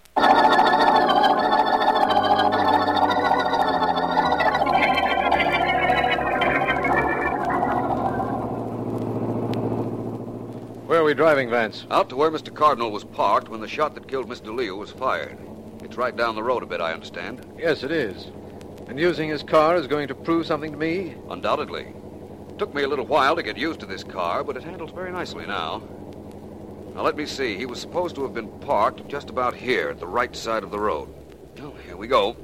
Where 10.86 11.00
are 11.00 11.04
we 11.04 11.14
driving, 11.14 11.50
Vance? 11.50 11.84
Out 11.90 12.08
to 12.08 12.16
where 12.16 12.30
Mr. 12.30 12.54
Cardinal 12.54 12.90
was 12.90 13.04
parked 13.04 13.48
when 13.48 13.60
the 13.60 13.68
shot 13.68 13.94
that 13.96 14.08
killed 14.08 14.28
Miss 14.28 14.40
DeLeo 14.40 14.78
was 14.78 14.92
fired. 14.92 15.36
It's 15.82 15.96
right 15.96 16.16
down 16.16 16.36
the 16.36 16.42
road 16.42 16.62
a 16.62 16.66
bit, 16.66 16.80
I 16.80 16.92
understand. 16.92 17.44
Yes, 17.58 17.82
it 17.82 17.90
is. 17.90 18.28
And 18.88 18.98
using 18.98 19.28
his 19.28 19.42
car 19.42 19.76
is 19.76 19.86
going 19.86 20.08
to 20.08 20.14
prove 20.14 20.46
something 20.46 20.72
to 20.72 20.78
me? 20.78 21.14
Undoubtedly. 21.28 21.92
Took 22.58 22.74
me 22.74 22.84
a 22.84 22.88
little 22.88 23.04
while 23.04 23.36
to 23.36 23.42
get 23.42 23.58
used 23.58 23.80
to 23.80 23.86
this 23.86 24.04
car, 24.04 24.42
but 24.42 24.56
it 24.56 24.62
handles 24.62 24.92
very 24.92 25.12
nicely 25.12 25.44
now. 25.44 25.82
Now, 26.94 27.02
let 27.02 27.16
me 27.16 27.26
see. 27.26 27.56
He 27.56 27.66
was 27.66 27.80
supposed 27.80 28.14
to 28.14 28.22
have 28.22 28.32
been 28.32 28.48
parked 28.60 29.06
just 29.08 29.28
about 29.28 29.54
here 29.54 29.90
at 29.90 30.00
the 30.00 30.06
right 30.06 30.34
side 30.34 30.62
of 30.62 30.70
the 30.70 30.78
road. 30.78 31.12
Well, 31.58 31.74
here 31.84 31.96
we 31.96 32.06
go. 32.06 32.36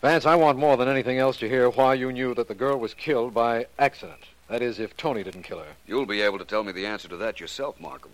Vance, 0.00 0.26
I 0.26 0.34
want 0.34 0.58
more 0.58 0.76
than 0.76 0.88
anything 0.88 1.18
else 1.18 1.36
to 1.38 1.48
hear 1.48 1.70
why 1.70 1.94
you 1.94 2.12
knew 2.12 2.34
that 2.34 2.48
the 2.48 2.54
girl 2.54 2.78
was 2.78 2.92
killed 2.92 3.32
by 3.32 3.66
accident. 3.78 4.20
That 4.48 4.62
is, 4.62 4.78
if 4.78 4.96
Tony 4.96 5.22
didn't 5.22 5.44
kill 5.44 5.60
her. 5.60 5.72
You'll 5.86 6.06
be 6.06 6.20
able 6.20 6.38
to 6.38 6.44
tell 6.44 6.64
me 6.64 6.72
the 6.72 6.86
answer 6.86 7.08
to 7.08 7.16
that 7.18 7.40
yourself, 7.40 7.80
Markham. 7.80 8.10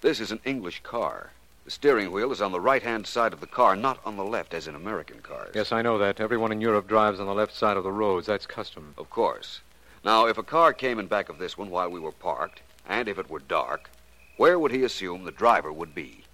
This 0.00 0.20
is 0.20 0.32
an 0.32 0.40
English 0.44 0.82
car. 0.82 1.30
The 1.70 1.74
steering 1.74 2.10
wheel 2.10 2.32
is 2.32 2.42
on 2.42 2.50
the 2.50 2.60
right 2.60 2.82
hand 2.82 3.06
side 3.06 3.32
of 3.32 3.38
the 3.38 3.46
car, 3.46 3.76
not 3.76 4.00
on 4.04 4.16
the 4.16 4.24
left 4.24 4.54
as 4.54 4.66
in 4.66 4.74
American 4.74 5.20
cars. 5.20 5.52
Yes, 5.54 5.70
I 5.70 5.82
know 5.82 5.98
that. 5.98 6.18
Everyone 6.18 6.50
in 6.50 6.60
Europe 6.60 6.88
drives 6.88 7.20
on 7.20 7.26
the 7.26 7.32
left 7.32 7.54
side 7.54 7.76
of 7.76 7.84
the 7.84 7.92
roads. 7.92 8.26
That's 8.26 8.44
custom. 8.44 8.92
Of 8.98 9.08
course. 9.08 9.60
Now, 10.04 10.26
if 10.26 10.36
a 10.36 10.42
car 10.42 10.72
came 10.72 10.98
in 10.98 11.06
back 11.06 11.28
of 11.28 11.38
this 11.38 11.56
one 11.56 11.70
while 11.70 11.88
we 11.88 12.00
were 12.00 12.10
parked, 12.10 12.60
and 12.88 13.06
if 13.06 13.20
it 13.20 13.30
were 13.30 13.38
dark, 13.38 13.88
where 14.36 14.58
would 14.58 14.72
he 14.72 14.82
assume 14.82 15.22
the 15.22 15.30
driver 15.30 15.72
would 15.72 15.94
be? 15.94 16.24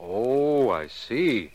Oh, 0.00 0.70
I 0.70 0.88
see. 0.88 1.52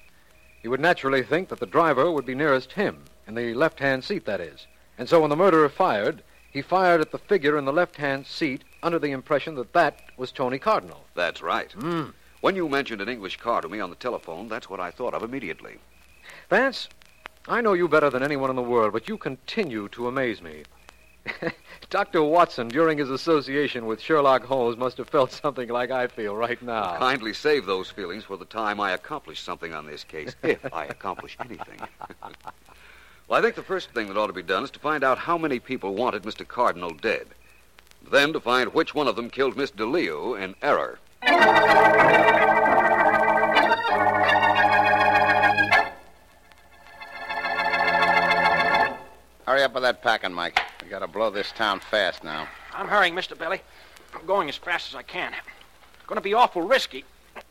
He 0.61 0.69
would 0.69 0.79
naturally 0.79 1.21
think 1.21 1.49
that 1.49 1.59
the 1.59 1.65
driver 1.65 2.09
would 2.09 2.25
be 2.25 2.35
nearest 2.35 2.71
him, 2.71 3.03
in 3.27 3.35
the 3.35 3.53
left 3.53 3.79
hand 3.79 4.05
seat, 4.05 4.23
that 4.27 4.39
is. 4.39 4.65
And 4.97 5.09
so 5.09 5.19
when 5.19 5.29
the 5.29 5.35
murderer 5.35 5.67
fired, 5.67 6.23
he 6.49 6.61
fired 6.61 7.01
at 7.01 7.11
the 7.11 7.19
figure 7.19 7.57
in 7.57 7.65
the 7.65 7.73
left 7.73 7.97
hand 7.97 8.27
seat 8.27 8.63
under 8.81 8.97
the 8.97 9.11
impression 9.11 9.55
that 9.55 9.73
that 9.73 9.99
was 10.15 10.31
Tony 10.31 10.57
Cardinal. 10.57 11.03
That's 11.15 11.41
right. 11.41 11.69
Hmm. 11.73 12.11
When 12.41 12.55
you 12.55 12.69
mentioned 12.69 13.01
an 13.01 13.09
English 13.09 13.37
car 13.37 13.61
to 13.61 13.67
me 13.67 13.81
on 13.81 13.89
the 13.89 13.97
telephone, 13.97 14.47
that's 14.47 14.69
what 14.69 14.79
I 14.79 14.91
thought 14.91 15.13
of 15.13 15.23
immediately. 15.23 15.79
Vance, 16.49 16.87
I 17.47 17.59
know 17.59 17.73
you 17.73 17.89
better 17.89 18.09
than 18.09 18.23
anyone 18.23 18.49
in 18.49 18.55
the 18.55 18.61
world, 18.61 18.93
but 18.93 19.09
you 19.09 19.17
continue 19.17 19.89
to 19.89 20.07
amaze 20.07 20.41
me. 20.41 20.63
Dr. 21.89 22.23
Watson, 22.23 22.69
during 22.69 22.97
his 22.97 23.09
association 23.09 23.85
with 23.85 23.99
Sherlock 23.99 24.45
Holmes, 24.45 24.77
must 24.77 24.97
have 24.97 25.09
felt 25.09 25.33
something 25.33 25.67
like 25.67 25.91
I 25.91 26.07
feel 26.07 26.33
right 26.33 26.61
now. 26.61 26.97
Kindly 26.97 27.33
save 27.33 27.65
those 27.65 27.91
feelings 27.91 28.23
for 28.23 28.37
the 28.37 28.45
time 28.45 28.79
I 28.79 28.91
accomplish 28.91 29.41
something 29.41 29.73
on 29.73 29.85
this 29.85 30.05
case, 30.05 30.33
if 30.41 30.73
I 30.73 30.85
accomplish 30.85 31.35
anything. 31.41 31.79
well, 33.27 33.39
I 33.39 33.41
think 33.41 33.55
the 33.55 33.63
first 33.63 33.89
thing 33.89 34.07
that 34.07 34.17
ought 34.17 34.27
to 34.27 34.33
be 34.33 34.43
done 34.43 34.63
is 34.63 34.71
to 34.71 34.79
find 34.79 35.03
out 35.03 35.17
how 35.17 35.37
many 35.37 35.59
people 35.59 35.93
wanted 35.93 36.23
Mr. 36.23 36.47
Cardinal 36.47 36.91
dead. 36.91 37.27
Then 38.09 38.31
to 38.31 38.39
find 38.39 38.73
which 38.73 38.95
one 38.95 39.09
of 39.09 39.17
them 39.17 39.29
killed 39.29 39.57
Miss 39.57 39.71
DeLeo 39.71 40.41
in 40.41 40.55
error. 40.61 40.99
Hurry 49.45 49.63
up 49.63 49.73
with 49.73 49.83
that 49.83 50.01
packing, 50.01 50.33
Mike. 50.33 50.61
We 50.83 50.89
gotta 50.89 51.07
blow 51.07 51.29
this 51.29 51.51
town 51.51 51.79
fast 51.79 52.23
now. 52.23 52.47
I'm 52.73 52.87
hurrying, 52.87 53.15
Mr. 53.15 53.37
Bailey. 53.37 53.61
I'm 54.13 54.25
going 54.25 54.47
as 54.49 54.55
fast 54.55 54.89
as 54.89 54.95
I 54.95 55.03
can. 55.03 55.33
To 56.07 56.21
be 56.21 56.33
awful 56.33 56.63
risky. 56.63 57.05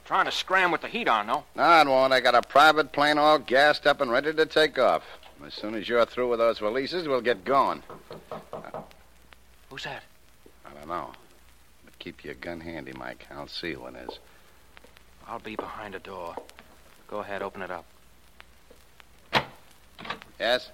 Trying 0.05 0.25
to 0.25 0.33
scram 0.33 0.73
with 0.73 0.81
the 0.81 0.89
heat 0.89 1.07
on, 1.07 1.29
though. 1.29 1.45
No, 1.55 1.81
it 1.81 1.87
won't. 1.87 2.13
I 2.13 2.21
got 2.21 2.35
a 2.35 2.43
private 2.43 2.91
plane 2.93 3.19
all 3.19 3.39
gassed 3.39 3.87
up 3.87 4.01
and 4.01 4.11
ready 4.11 4.33
to 4.33 4.47
take 4.47 4.79
off. 4.79 5.05
As 5.47 5.55
soon 5.55 5.77
as 5.77 5.89
you're 5.89 6.05
through 6.05 6.31
with 6.31 6.41
those 6.41 6.61
releases, 6.61 7.07
we'll 7.07 7.21
get 7.21 7.45
going. 7.45 7.85
Who's 9.71 9.85
that? 9.85 10.03
I 10.67 10.75
don't 10.75 10.89
know. 10.89 11.13
But 11.99 12.05
keep 12.05 12.25
your 12.25 12.35
gun 12.35 12.61
handy, 12.61 12.93
Mike. 12.93 13.27
I'll 13.31 13.49
see 13.49 13.73
who 13.75 13.87
it 13.87 13.95
is. 14.09 14.19
I'll 15.27 15.39
be 15.41 15.57
behind 15.57 15.95
a 15.95 15.99
door. 15.99 16.37
Go 17.09 17.19
ahead, 17.19 17.43
open 17.43 17.63
it 17.63 17.71
up. 17.71 17.85
Yes? 20.39 20.71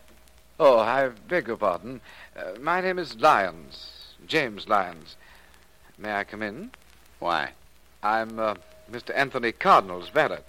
Oh, 0.61 0.79
I 0.79 1.09
beg 1.09 1.49
your 1.49 1.57
pardon. 1.57 2.01
Uh, 2.37 2.59
my 2.61 2.81
name 2.81 2.99
is 2.99 3.17
Lyons, 3.17 4.15
James 4.27 4.69
Lyons. 4.69 5.17
May 5.99 6.13
I 6.13 6.25
come 6.25 6.43
in? 6.43 6.71
Why? 7.19 7.53
I'm 8.03 8.39
uh, 8.39 8.55
Mr. 8.91 9.17
Anthony 9.17 9.53
Cardinal's 9.53 10.09
valet. 10.11 10.41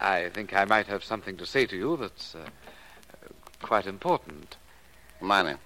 I 0.00 0.28
think 0.28 0.54
I 0.54 0.64
might 0.64 0.86
have 0.86 1.02
something 1.02 1.36
to 1.38 1.46
say 1.46 1.66
to 1.66 1.76
you 1.76 1.96
that's 1.96 2.34
uh, 2.34 2.48
quite 3.62 3.86
important. 3.86 4.56
Come 5.20 5.30
on 5.30 5.46
in. 5.46 5.58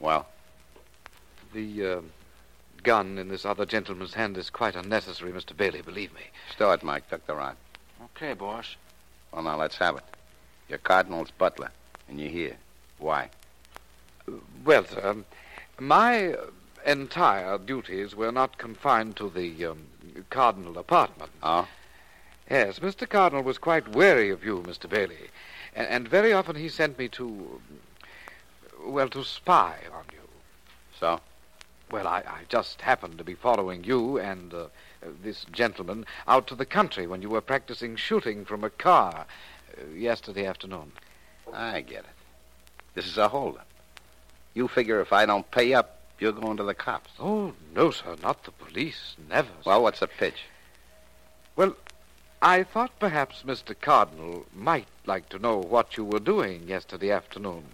Well? 0.00 0.26
The 1.54 1.86
uh, 1.86 2.00
gun 2.82 3.16
in 3.16 3.28
this 3.28 3.44
other 3.44 3.64
gentleman's 3.64 4.14
hand 4.14 4.36
is 4.36 4.50
quite 4.50 4.74
unnecessary, 4.74 5.30
Mr. 5.30 5.56
Bailey, 5.56 5.82
believe 5.82 6.12
me. 6.12 6.22
Stow 6.52 6.72
it, 6.72 6.82
Mike. 6.82 7.08
Tuck 7.08 7.24
the 7.28 7.34
rod. 7.36 7.54
Okay, 8.06 8.34
boss. 8.34 8.74
Well, 9.30 9.44
now 9.44 9.56
let's 9.56 9.78
have 9.78 9.96
it. 9.96 10.02
You're 10.68 10.78
Cardinal's 10.78 11.30
butler, 11.30 11.70
and 12.08 12.18
you're 12.18 12.28
here. 12.28 12.56
Why? 12.98 13.30
Well, 14.64 14.84
sir, 14.84 15.18
my 15.78 16.34
entire 16.84 17.56
duties 17.58 18.16
were 18.16 18.32
not 18.32 18.58
confined 18.58 19.16
to 19.18 19.30
the 19.30 19.66
um, 19.66 19.86
Cardinal 20.30 20.76
apartment. 20.76 21.30
Oh? 21.40 21.68
Yes, 22.50 22.80
Mr. 22.80 23.08
Cardinal 23.08 23.44
was 23.44 23.58
quite 23.58 23.94
wary 23.94 24.30
of 24.30 24.44
you, 24.44 24.60
Mr. 24.66 24.90
Bailey, 24.90 25.30
and, 25.76 25.86
and 25.86 26.08
very 26.08 26.32
often 26.32 26.56
he 26.56 26.68
sent 26.68 26.98
me 26.98 27.06
to, 27.10 27.60
well, 28.84 29.08
to 29.10 29.22
spy 29.22 29.76
on 29.92 30.04
you. 30.12 30.28
So? 30.98 31.20
Well, 31.90 32.06
I, 32.06 32.18
I 32.26 32.40
just 32.48 32.80
happened 32.80 33.18
to 33.18 33.24
be 33.24 33.34
following 33.34 33.84
you 33.84 34.18
and 34.18 34.52
uh, 34.52 34.66
this 35.22 35.44
gentleman 35.52 36.06
out 36.26 36.46
to 36.48 36.54
the 36.54 36.66
country 36.66 37.06
when 37.06 37.22
you 37.22 37.28
were 37.28 37.40
practicing 37.40 37.96
shooting 37.96 38.44
from 38.44 38.64
a 38.64 38.70
car 38.70 39.26
uh, 39.76 39.94
yesterday 39.94 40.46
afternoon. 40.46 40.92
I 41.52 41.82
get 41.82 42.00
it. 42.00 42.06
This 42.94 43.06
is 43.06 43.18
a 43.18 43.28
holdup. 43.28 43.66
You 44.54 44.68
figure 44.68 45.00
if 45.00 45.12
I 45.12 45.26
don't 45.26 45.50
pay 45.50 45.74
up, 45.74 45.98
you're 46.18 46.32
going 46.32 46.56
to 46.56 46.62
the 46.62 46.74
cops. 46.74 47.10
Oh, 47.18 47.52
no, 47.74 47.90
sir, 47.90 48.16
not 48.22 48.44
the 48.44 48.52
police. 48.52 49.16
Never. 49.28 49.48
sir. 49.48 49.70
Well, 49.70 49.82
what's 49.82 50.00
the 50.00 50.06
pitch? 50.06 50.44
Well, 51.56 51.76
I 52.40 52.62
thought 52.62 52.98
perhaps 52.98 53.42
Mr. 53.42 53.74
Cardinal 53.78 54.46
might 54.54 54.88
like 55.06 55.28
to 55.30 55.38
know 55.38 55.58
what 55.58 55.96
you 55.96 56.04
were 56.04 56.20
doing 56.20 56.68
yesterday 56.68 57.10
afternoon. 57.10 57.64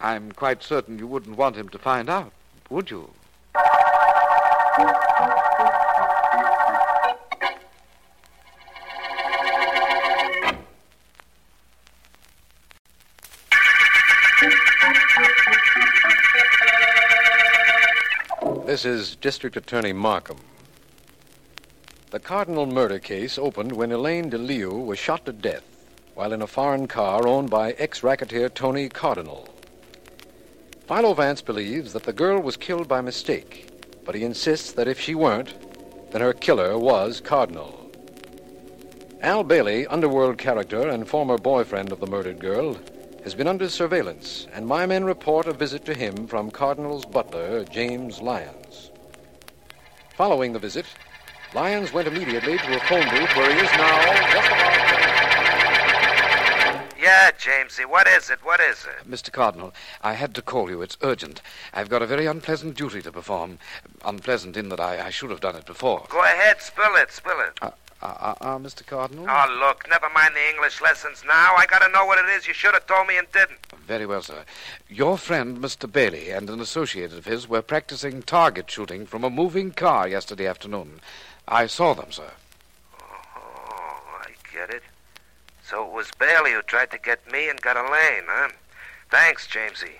I'm 0.00 0.32
quite 0.32 0.62
certain 0.62 0.98
you 0.98 1.06
wouldn't 1.06 1.36
want 1.36 1.56
him 1.56 1.68
to 1.70 1.78
find 1.78 2.10
out, 2.10 2.32
would 2.72 2.90
you? 2.90 3.10
This 18.64 18.86
is 18.86 19.16
District 19.16 19.54
Attorney 19.58 19.92
Markham. 19.92 20.38
The 22.10 22.18
Cardinal 22.18 22.64
murder 22.64 22.98
case 22.98 23.36
opened 23.36 23.72
when 23.72 23.92
Elaine 23.92 24.30
DeLeo 24.30 24.82
was 24.86 24.98
shot 24.98 25.26
to 25.26 25.32
death 25.32 25.64
while 26.14 26.32
in 26.32 26.40
a 26.40 26.46
foreign 26.46 26.88
car 26.88 27.26
owned 27.26 27.50
by 27.50 27.72
ex 27.72 28.02
racketeer 28.02 28.48
Tony 28.48 28.88
Cardinal. 28.88 29.51
Philo 30.92 31.14
Vance 31.14 31.40
believes 31.40 31.94
that 31.94 32.02
the 32.02 32.12
girl 32.12 32.38
was 32.38 32.58
killed 32.58 32.86
by 32.86 33.00
mistake, 33.00 33.66
but 34.04 34.14
he 34.14 34.24
insists 34.24 34.72
that 34.72 34.86
if 34.86 35.00
she 35.00 35.14
weren't, 35.14 35.54
then 36.10 36.20
her 36.20 36.34
killer 36.34 36.76
was 36.76 37.18
Cardinal. 37.18 37.90
Al 39.22 39.42
Bailey, 39.42 39.86
underworld 39.86 40.36
character 40.36 40.86
and 40.90 41.08
former 41.08 41.38
boyfriend 41.38 41.92
of 41.92 42.00
the 42.00 42.06
murdered 42.06 42.38
girl, 42.38 42.76
has 43.24 43.34
been 43.34 43.48
under 43.48 43.70
surveillance, 43.70 44.46
and 44.52 44.66
my 44.66 44.84
men 44.84 45.02
report 45.02 45.46
a 45.46 45.54
visit 45.54 45.86
to 45.86 45.94
him 45.94 46.26
from 46.26 46.50
Cardinal's 46.50 47.06
butler, 47.06 47.64
James 47.64 48.20
Lyons. 48.20 48.90
Following 50.14 50.52
the 50.52 50.58
visit, 50.58 50.84
Lyons 51.54 51.94
went 51.94 52.06
immediately 52.06 52.58
to 52.58 52.76
a 52.76 52.80
phone 52.80 53.08
booth 53.08 53.34
where 53.34 53.50
he 53.50 53.60
is 53.64 53.72
now 53.78 54.30
just 54.30 54.46
about. 54.46 54.91
Yeah, 57.02 57.32
Jamesy, 57.32 57.84
what 57.84 58.06
is 58.06 58.30
it? 58.30 58.38
What 58.44 58.60
is 58.60 58.86
it? 58.86 59.10
Mr. 59.10 59.32
Cardinal, 59.32 59.74
I 60.02 60.12
had 60.12 60.36
to 60.36 60.42
call 60.42 60.70
you. 60.70 60.82
It's 60.82 60.96
urgent. 61.02 61.42
I've 61.74 61.88
got 61.88 62.00
a 62.00 62.06
very 62.06 62.26
unpleasant 62.26 62.76
duty 62.76 63.02
to 63.02 63.10
perform. 63.10 63.58
Unpleasant 64.04 64.56
in 64.56 64.68
that 64.68 64.78
I, 64.78 65.06
I 65.06 65.10
should 65.10 65.30
have 65.30 65.40
done 65.40 65.56
it 65.56 65.66
before. 65.66 66.06
Go 66.08 66.22
ahead, 66.22 66.62
spill 66.62 66.94
it, 66.94 67.10
spill 67.10 67.40
it. 67.40 67.58
Uh, 67.60 67.70
uh, 68.02 68.34
uh, 68.40 68.58
Mr. 68.58 68.86
Cardinal? 68.86 69.26
Oh, 69.28 69.58
look, 69.58 69.84
never 69.90 70.08
mind 70.10 70.36
the 70.36 70.48
English 70.48 70.80
lessons 70.80 71.24
now. 71.26 71.56
I 71.56 71.66
gotta 71.66 71.90
know 71.90 72.06
what 72.06 72.24
it 72.24 72.30
is 72.36 72.46
you 72.46 72.54
should 72.54 72.74
have 72.74 72.86
told 72.86 73.08
me 73.08 73.18
and 73.18 73.26
didn't. 73.32 73.58
Very 73.84 74.06
well, 74.06 74.22
sir. 74.22 74.44
Your 74.88 75.18
friend, 75.18 75.58
Mr. 75.58 75.90
Bailey, 75.90 76.30
and 76.30 76.48
an 76.50 76.60
associate 76.60 77.12
of 77.12 77.24
his 77.24 77.48
were 77.48 77.62
practicing 77.62 78.22
target 78.22 78.70
shooting 78.70 79.06
from 79.06 79.24
a 79.24 79.30
moving 79.30 79.72
car 79.72 80.06
yesterday 80.06 80.46
afternoon. 80.46 81.00
I 81.48 81.66
saw 81.66 81.94
them, 81.94 82.12
sir. 82.12 82.30
Oh, 83.02 84.20
I 84.20 84.30
get 84.54 84.70
it. 84.70 84.84
So 85.72 85.86
it 85.86 85.92
was 85.92 86.10
Bailey 86.18 86.52
who 86.52 86.60
tried 86.60 86.90
to 86.90 86.98
get 86.98 87.32
me 87.32 87.48
and 87.48 87.58
got 87.58 87.78
Elaine, 87.78 88.24
huh? 88.28 88.50
Thanks, 89.10 89.46
Jamesy. 89.46 89.92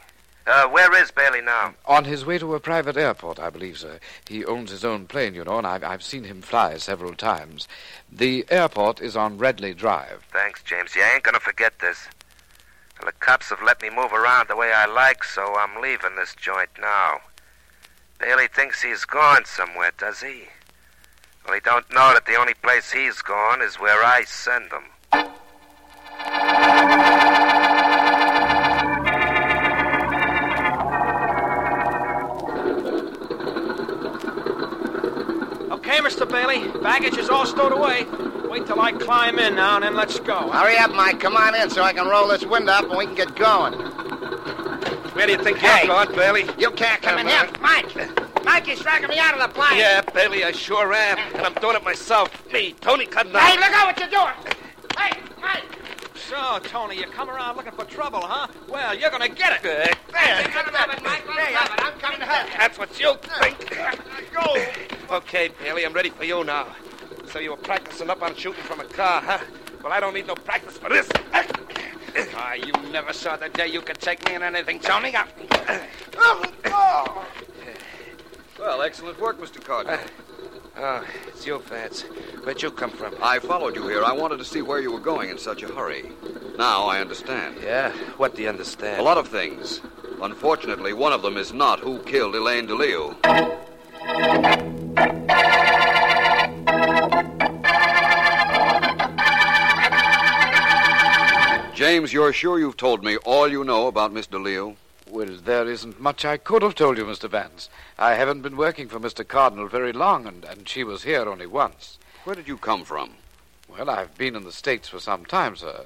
Uh, 0.46 0.68
where 0.68 0.94
is 1.02 1.10
Bailey 1.10 1.40
now? 1.40 1.72
On 1.86 2.04
his 2.04 2.26
way 2.26 2.36
to 2.36 2.54
a 2.54 2.60
private 2.60 2.98
airport, 2.98 3.40
I 3.40 3.48
believe, 3.48 3.78
sir. 3.78 3.98
He 4.28 4.44
owns 4.44 4.70
his 4.70 4.84
own 4.84 5.06
plane, 5.06 5.34
you 5.34 5.44
know, 5.44 5.56
and 5.56 5.66
I've, 5.66 5.82
I've 5.82 6.02
seen 6.02 6.24
him 6.24 6.42
fly 6.42 6.76
several 6.76 7.14
times. 7.14 7.68
The 8.12 8.44
airport 8.50 9.00
is 9.00 9.16
on 9.16 9.38
Redley 9.38 9.72
Drive. 9.72 10.26
Thanks, 10.30 10.62
Jamesy. 10.62 11.02
I 11.02 11.14
ain't 11.14 11.22
gonna 11.22 11.40
forget 11.40 11.78
this. 11.78 12.06
Well, 13.00 13.10
the 13.10 13.24
cops 13.24 13.48
have 13.48 13.62
let 13.62 13.80
me 13.80 13.88
move 13.88 14.12
around 14.12 14.50
the 14.50 14.56
way 14.56 14.74
I 14.74 14.84
like, 14.84 15.24
so 15.24 15.56
I'm 15.56 15.80
leaving 15.80 16.16
this 16.16 16.34
joint 16.34 16.68
now. 16.78 17.20
Bailey 18.18 18.48
thinks 18.48 18.82
he's 18.82 19.06
gone 19.06 19.46
somewhere, 19.46 19.92
does 19.96 20.20
he? 20.20 20.48
Well, 21.46 21.54
he 21.54 21.60
don't 21.60 21.90
know 21.90 22.12
that 22.12 22.26
the 22.26 22.36
only 22.36 22.54
place 22.54 22.92
he's 22.92 23.22
gone 23.22 23.62
is 23.62 23.80
where 23.80 24.04
I 24.04 24.24
send 24.24 24.70
him. 24.70 24.84
Baggage 36.92 37.16
is 37.16 37.30
all 37.30 37.46
stowed 37.46 37.72
away. 37.72 38.04
Wait 38.50 38.66
till 38.66 38.78
I 38.78 38.92
climb 38.92 39.38
in 39.38 39.54
now, 39.54 39.76
and 39.76 39.82
then 39.82 39.94
let's 39.96 40.20
go. 40.20 40.50
Hurry 40.50 40.76
up, 40.76 40.90
Mike. 40.90 41.20
Come 41.20 41.38
on 41.38 41.54
in 41.54 41.70
so 41.70 41.82
I 41.82 41.94
can 41.94 42.06
roll 42.06 42.28
this 42.28 42.44
window 42.44 42.70
up 42.70 42.84
and 42.84 42.98
we 42.98 43.06
can 43.06 43.14
get 43.14 43.34
going. 43.34 43.72
Where 45.14 45.24
do 45.26 45.32
you 45.32 45.38
think 45.38 45.56
Hey. 45.56 45.86
you're 45.86 46.04
going, 46.04 46.14
Bailey? 46.14 46.46
You 46.58 46.70
can't 46.72 47.00
come 47.00 47.18
in 47.18 47.28
here. 47.28 47.48
Mike! 47.62 47.96
Mike, 48.44 48.66
you're 48.66 48.76
dragging 48.76 49.08
me 49.08 49.18
out 49.18 49.32
of 49.32 49.40
the 49.40 49.48
plane. 49.58 49.78
Yeah, 49.78 50.02
Bailey, 50.02 50.44
I 50.44 50.52
sure 50.52 50.92
am. 50.92 51.16
And 51.34 51.46
I'm 51.46 51.54
doing 51.54 51.76
it 51.76 51.82
myself. 51.82 52.28
Me, 52.52 52.74
Tony 52.82 53.06
Cardinal. 53.06 53.40
Hey, 53.40 53.56
look 53.58 53.72
out 53.72 53.86
what 53.86 53.98
you're 53.98 54.10
doing. 54.10 54.58
Hey, 54.98 55.18
Mike! 55.40 55.64
So, 56.28 56.58
Tony, 56.64 56.98
you 56.98 57.06
come 57.06 57.30
around 57.30 57.56
looking 57.56 57.72
for 57.72 57.86
trouble, 57.86 58.20
huh? 58.20 58.48
Well, 58.68 58.94
you're 58.94 59.10
gonna 59.10 59.30
get 59.30 59.54
it. 59.56 59.62
There. 59.62 59.94
Let 60.12 60.46
him 60.46 60.90
it, 60.90 61.02
Mike. 61.02 61.26
Let. 61.26 61.80
I'm 61.80 61.98
coming 62.00 62.20
to 62.20 62.26
help. 62.26 62.50
That's 62.58 62.78
what 62.78 63.00
you 63.00 63.14
think. 63.22 63.78
Go. 64.34 64.62
Okay, 65.12 65.50
Bailey, 65.60 65.84
I'm 65.84 65.92
ready 65.92 66.08
for 66.08 66.24
you 66.24 66.42
now. 66.42 66.68
So 67.32 67.38
you 67.38 67.50
were 67.50 67.56
practicing 67.56 68.10
up 68.10 68.22
on 68.22 68.36
shooting 68.36 68.62
from 68.62 68.80
a 68.80 68.84
car, 68.84 69.22
huh? 69.22 69.38
Well, 69.82 69.90
I 69.90 70.00
don't 70.00 70.12
need 70.12 70.26
no 70.26 70.34
practice 70.34 70.76
for 70.76 70.90
this. 70.90 71.08
Ah, 72.34 72.52
you 72.52 72.72
never 72.90 73.14
saw 73.14 73.36
the 73.36 73.48
day 73.48 73.68
you 73.68 73.80
could 73.80 73.98
take 73.98 74.28
me 74.28 74.34
in 74.34 74.42
anything, 74.42 74.80
Tony. 74.80 75.14
Ah. 75.16 75.26
Well, 78.58 78.82
excellent 78.82 79.18
work, 79.18 79.40
Mr. 79.40 79.64
Cardinal. 79.64 79.98
Oh, 80.76 81.06
it's 81.28 81.46
you, 81.46 81.58
Vance. 81.60 82.02
Where'd 82.44 82.60
you 82.60 82.70
come 82.70 82.90
from? 82.90 83.14
I 83.22 83.38
followed 83.38 83.76
you 83.76 83.88
here. 83.88 84.04
I 84.04 84.12
wanted 84.12 84.36
to 84.38 84.44
see 84.44 84.60
where 84.60 84.80
you 84.80 84.92
were 84.92 85.00
going 85.00 85.30
in 85.30 85.38
such 85.38 85.62
a 85.62 85.68
hurry. 85.68 86.12
Now 86.58 86.84
I 86.84 87.00
understand. 87.00 87.56
Yeah? 87.62 87.92
What 88.18 88.36
do 88.36 88.42
you 88.42 88.50
understand? 88.50 89.00
A 89.00 89.02
lot 89.02 89.16
of 89.16 89.28
things. 89.28 89.80
Unfortunately, 90.20 90.92
one 90.92 91.14
of 91.14 91.22
them 91.22 91.38
is 91.38 91.54
not 91.54 91.80
who 91.80 91.98
killed 92.00 92.36
Elaine 92.36 92.68
DeLeo. 92.68 93.16
James, 102.02 102.12
you're 102.12 102.32
sure 102.32 102.58
you've 102.58 102.76
told 102.76 103.04
me 103.04 103.16
all 103.18 103.46
you 103.46 103.62
know 103.62 103.86
about 103.86 104.12
Miss 104.12 104.26
DeLeo? 104.26 104.74
Well, 105.08 105.36
there 105.44 105.70
isn't 105.70 106.00
much 106.00 106.24
I 106.24 106.36
could 106.36 106.62
have 106.62 106.74
told 106.74 106.98
you, 106.98 107.04
Mr. 107.04 107.30
Vance. 107.30 107.70
I 107.96 108.14
haven't 108.14 108.42
been 108.42 108.56
working 108.56 108.88
for 108.88 108.98
Mr. 108.98 109.26
Cardinal 109.26 109.68
very 109.68 109.92
long, 109.92 110.26
and, 110.26 110.44
and 110.44 110.68
she 110.68 110.82
was 110.82 111.04
here 111.04 111.28
only 111.28 111.46
once. 111.46 111.98
Where 112.24 112.34
did 112.34 112.48
you 112.48 112.56
come 112.56 112.84
from? 112.84 113.12
Well, 113.68 113.88
I've 113.88 114.18
been 114.18 114.34
in 114.34 114.42
the 114.42 114.50
States 114.50 114.88
for 114.88 114.98
some 114.98 115.24
time, 115.24 115.54
sir. 115.54 115.84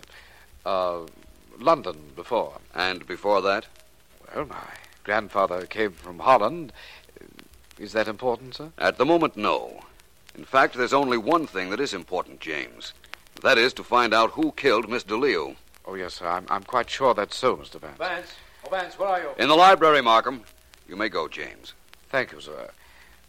Uh, 0.65 1.01
London 1.59 2.13
before. 2.17 2.61
And 2.75 3.07
before 3.07 3.43
that? 3.43 3.67
Well, 4.35 4.47
my 4.47 4.71
grandfather 5.05 5.67
came 5.67 5.93
from 5.93 6.21
Holland. 6.21 6.73
Is 7.79 7.93
that 7.93 8.09
important, 8.09 8.55
sir? 8.55 8.73
At 8.79 8.97
the 8.97 9.05
moment, 9.05 9.37
no. 9.37 9.83
In 10.35 10.47
fact, 10.47 10.77
there's 10.77 10.95
only 10.95 11.19
one 11.19 11.47
thing 11.47 11.69
that 11.69 11.81
is 11.81 11.93
important, 11.93 12.41
James. 12.41 12.95
That 13.43 13.59
is 13.59 13.75
to 13.75 13.85
find 13.85 14.15
out 14.15 14.31
who 14.31 14.53
killed 14.53 14.89
Miss 14.89 15.05
DeLeo. 15.05 15.57
Oh, 15.87 15.95
yes, 15.95 16.15
sir. 16.15 16.27
I'm, 16.27 16.47
I'm 16.51 16.65
quite 16.65 16.91
sure 16.91 17.15
that's 17.15 17.37
so, 17.37 17.57
Mr. 17.57 17.81
Vance. 17.81 17.99
Vance. 17.99 18.35
Oh, 18.67 18.71
Vance, 18.71 18.99
where 18.99 19.09
are 19.09 19.21
you? 19.21 19.31
In 19.39 19.49
the 19.49 19.55
library, 19.55 20.03
Markham. 20.03 20.43
You 20.89 20.97
may 20.97 21.09
go, 21.09 21.29
James. 21.29 21.75
Thank 22.11 22.33
you, 22.33 22.41
sir. 22.41 22.71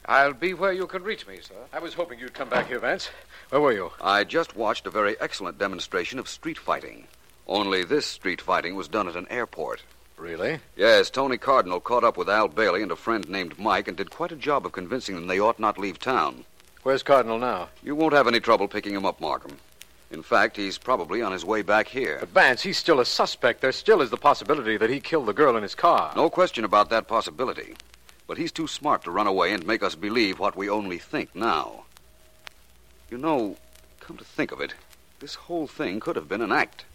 I'll 0.06 0.34
be 0.34 0.54
where 0.54 0.72
you 0.72 0.88
can 0.88 1.04
reach 1.04 1.28
me, 1.28 1.40
sir. 1.42 1.56
I 1.74 1.80
was 1.80 1.94
hoping 1.94 2.20
you'd 2.20 2.34
come 2.34 2.50
back 2.50 2.68
here, 2.68 2.80
Vance. 2.80 3.10
Where 3.50 3.62
were 3.62 3.74
you? 3.74 3.92
I 4.02 4.24
just 4.24 4.56
watched 4.56 4.88
a 4.88 4.92
very 4.92 5.20
excellent 5.20 5.60
demonstration 5.60 6.18
of 6.18 6.30
street 6.30 6.58
fighting. 6.58 7.08
Only 7.46 7.84
this 7.84 8.06
street 8.06 8.42
fighting 8.42 8.76
was 8.76 8.88
done 8.88 9.08
at 9.08 9.16
an 9.16 9.28
airport. 9.30 9.84
Really? 10.18 10.60
Yes, 10.76 11.10
Tony 11.10 11.38
Cardinal 11.38 11.80
caught 11.80 12.04
up 12.04 12.18
with 12.18 12.30
Al 12.30 12.48
Bailey 12.48 12.82
and 12.82 12.92
a 12.92 12.96
friend 12.96 13.30
named 13.30 13.60
Mike 13.60 13.88
and 13.88 13.96
did 13.96 14.10
quite 14.10 14.32
a 14.32 14.36
job 14.36 14.66
of 14.66 14.72
convincing 14.72 15.16
them 15.16 15.28
they 15.28 15.40
ought 15.40 15.60
not 15.60 15.78
leave 15.78 16.00
town. 16.00 16.44
Where's 16.84 17.04
Cardinal 17.04 17.38
now? 17.38 17.70
You 17.84 17.96
won't 17.96 18.14
have 18.14 18.28
any 18.28 18.40
trouble 18.40 18.68
picking 18.68 18.96
him 18.96 19.06
up, 19.06 19.22
Markham. 19.22 19.58
In 20.10 20.24
fact, 20.24 20.56
he's 20.56 20.78
probably 20.78 21.22
on 21.22 21.34
his 21.34 21.44
way 21.44 21.62
back 21.62 21.88
here. 21.88 22.18
But 22.20 22.30
Vance, 22.30 22.62
he's 22.62 22.78
still 22.78 23.00
a 23.00 23.06
suspect. 23.06 23.62
There 23.62 23.72
still 23.72 24.02
is 24.02 24.10
the 24.10 24.18
possibility 24.18 24.78
that 24.78 24.90
he 24.90 25.00
killed 25.00 25.26
the 25.26 25.34
girl 25.34 25.58
in 25.58 25.64
his 25.64 25.76
car. 25.76 26.14
No 26.16 26.30
question 26.30 26.64
about 26.64 26.90
that 26.90 27.08
possibility. 27.08 27.76
But 28.26 28.38
he's 28.38 28.52
too 28.52 28.68
smart 28.68 29.04
to 29.04 29.12
run 29.12 29.28
away 29.28 29.52
and 29.52 29.66
make 29.66 29.84
us 29.84 29.96
believe 29.96 30.40
what 30.40 30.56
we 30.56 30.70
only 30.70 30.98
think 30.98 31.36
now. 31.36 31.84
You 33.10 33.18
know, 33.18 33.58
come 34.00 34.18
to 34.18 34.24
think 34.24 34.52
of 34.52 34.62
it, 34.62 34.74
this 35.20 35.36
whole 35.36 35.68
thing 35.68 36.00
could 36.00 36.16
have 36.16 36.30
been 36.30 36.42
an 36.42 36.52
act. 36.52 36.86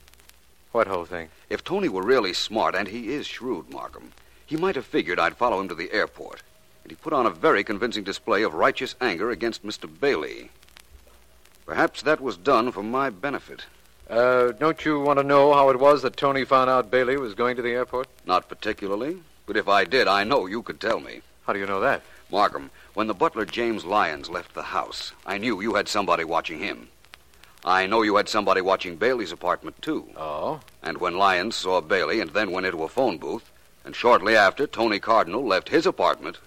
What 0.73 0.87
whole 0.87 1.05
thing? 1.05 1.29
If 1.51 1.65
Tony 1.65 1.89
were 1.89 2.03
really 2.03 2.33
smart, 2.33 2.75
and 2.75 2.89
he 2.89 3.13
is 3.13 3.27
shrewd, 3.27 3.71
Markham, 3.71 4.13
he 4.47 4.57
might 4.57 4.77
have 4.77 4.87
figured 4.87 5.19
I'd 5.19 5.37
follow 5.37 5.61
him 5.61 5.69
to 5.69 5.75
the 5.75 5.93
airport. 5.93 6.43
And 6.83 6.91
he 6.91 6.97
put 6.97 7.13
on 7.13 7.27
a 7.27 7.31
very 7.31 7.63
convincing 7.63 8.05
display 8.05 8.43
of 8.43 8.55
righteous 8.55 8.95
anger 9.01 9.31
against 9.31 9.65
Mr. 9.65 9.89
Bailey. 10.01 10.51
Perhaps 11.67 12.03
that 12.03 12.21
was 12.21 12.37
done 12.37 12.73
for 12.73 12.83
my 12.83 13.11
benefit. 13.11 13.65
Uh, 14.11 14.53
don't 14.53 14.85
you 14.85 15.01
want 15.01 15.19
to 15.19 15.25
know 15.25 15.53
how 15.55 15.71
it 15.71 15.79
was 15.79 16.03
that 16.03 16.17
Tony 16.17 16.45
found 16.45 16.69
out 16.69 16.91
Bailey 16.91 17.17
was 17.17 17.35
going 17.35 17.57
to 17.57 17.63
the 17.63 17.71
airport? 17.71 18.09
Not 18.27 18.49
particularly, 18.49 19.19
but 19.47 19.57
if 19.57 19.69
I 19.69 19.85
did, 19.85 20.07
I 20.09 20.25
know 20.25 20.47
you 20.47 20.63
could 20.63 20.81
tell 20.81 21.01
me. 21.01 21.23
How 21.47 21.53
do 21.53 21.59
you 21.59 21.67
know 21.67 21.81
that? 21.81 22.03
Markham, 22.31 22.71
when 22.95 23.07
the 23.07 23.15
butler 23.15 23.45
James 23.45 23.85
Lyons 23.85 24.29
left 24.29 24.55
the 24.55 24.63
house, 24.63 25.13
I 25.25 25.39
knew 25.39 25.61
you 25.61 25.75
had 25.75 25.89
somebody 25.89 26.25
watching 26.25 26.59
him. 26.59 26.89
I 27.65 27.87
know 27.87 28.03
you 28.03 28.17
had 28.17 28.29
somebody 28.29 28.61
watching 28.61 28.97
Bailey's 28.97 29.33
apartment, 29.33 29.81
too. 29.81 30.09
Oh? 30.17 30.61
And 30.83 30.99
when 30.99 31.17
Lyons 31.17 31.55
saw 31.55 31.81
Bailey 31.81 32.21
and 32.21 32.31
then 32.31 32.51
went 32.51 32.67
into 32.67 32.83
a 32.83 32.89
phone 32.89 33.19
booth, 33.19 33.51
and 33.85 33.95
shortly 33.95 34.37
after 34.37 34.67
Tony 34.67 34.99
Cardinal 34.99 35.47
left 35.47 35.69
his 35.69 35.87
apartment, 35.87 36.39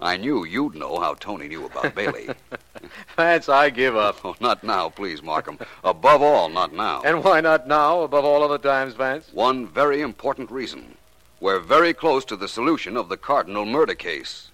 I 0.00 0.16
knew 0.16 0.44
you'd 0.44 0.74
know 0.74 0.98
how 0.98 1.14
Tony 1.14 1.48
knew 1.48 1.66
about 1.66 1.94
Bailey. 1.94 2.28
Vance, 3.16 3.48
I 3.48 3.70
give 3.70 3.96
up. 3.96 4.24
Oh, 4.24 4.34
not 4.40 4.64
now, 4.64 4.90
please, 4.90 5.22
Markham. 5.22 5.58
Above 5.82 6.20
all, 6.20 6.48
not 6.48 6.72
now. 6.72 7.02
And 7.02 7.22
why 7.22 7.40
not 7.40 7.68
now, 7.68 8.02
above 8.02 8.24
all 8.24 8.42
other 8.42 8.58
times, 8.58 8.94
Vance? 8.94 9.30
One 9.32 9.66
very 9.66 10.00
important 10.00 10.50
reason. 10.50 10.96
We're 11.40 11.60
very 11.60 11.94
close 11.94 12.24
to 12.26 12.36
the 12.36 12.48
solution 12.48 12.96
of 12.96 13.08
the 13.08 13.16
Cardinal 13.16 13.64
murder 13.64 13.94
case. 13.94 14.50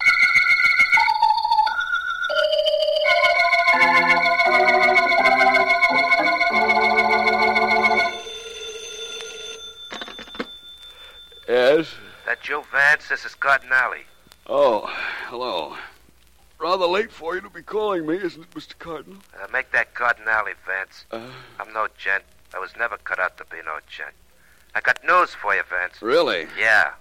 Yes? 11.48 11.94
That 12.26 12.40
Joe 12.42 12.64
Vance, 12.70 13.08
this 13.08 13.24
is 13.24 13.34
Cardinale. 13.34 14.04
Oh, 14.52 14.92
hello. 15.28 15.76
Rather 16.58 16.84
late 16.84 17.12
for 17.12 17.36
you 17.36 17.40
to 17.40 17.48
be 17.48 17.62
calling 17.62 18.04
me, 18.04 18.16
isn't 18.16 18.42
it, 18.42 18.50
Mr. 18.50 18.76
Cardinal? 18.76 19.20
Uh, 19.32 19.46
make 19.52 19.70
that 19.70 19.94
Cardinale, 19.94 20.54
Vance. 20.66 21.04
Uh, 21.12 21.20
I'm 21.60 21.72
no 21.72 21.86
gent. 21.96 22.24
I 22.52 22.58
was 22.58 22.72
never 22.76 22.96
cut 22.96 23.20
out 23.20 23.38
to 23.38 23.44
be 23.44 23.58
no 23.64 23.78
gent. 23.88 24.10
I 24.74 24.80
got 24.80 25.04
news 25.04 25.34
for 25.34 25.54
you, 25.54 25.62
Vance. 25.70 26.02
really? 26.02 26.48
Yeah. 26.58 26.94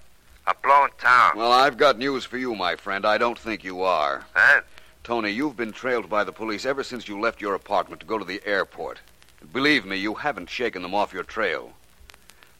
I'm 0.45 0.57
blowing 0.63 0.91
town. 0.99 1.31
Well, 1.35 1.51
I've 1.51 1.75
got 1.75 1.97
news 1.97 2.23
for 2.23 2.37
you, 2.37 2.53
my 2.53 2.75
friend. 2.75 3.03
I 3.03 3.17
don't 3.17 3.39
think 3.39 3.63
you 3.63 3.81
are. 3.81 4.25
Huh? 4.35 4.61
Tony, 5.03 5.31
you've 5.31 5.57
been 5.57 5.71
trailed 5.71 6.07
by 6.07 6.23
the 6.23 6.31
police 6.31 6.67
ever 6.67 6.83
since 6.83 7.07
you 7.07 7.19
left 7.19 7.41
your 7.41 7.55
apartment 7.55 8.01
to 8.01 8.05
go 8.05 8.19
to 8.19 8.25
the 8.25 8.43
airport. 8.45 8.99
Believe 9.51 9.87
me, 9.87 9.97
you 9.97 10.13
haven't 10.13 10.51
shaken 10.51 10.83
them 10.83 10.93
off 10.93 11.13
your 11.13 11.23
trail. 11.23 11.73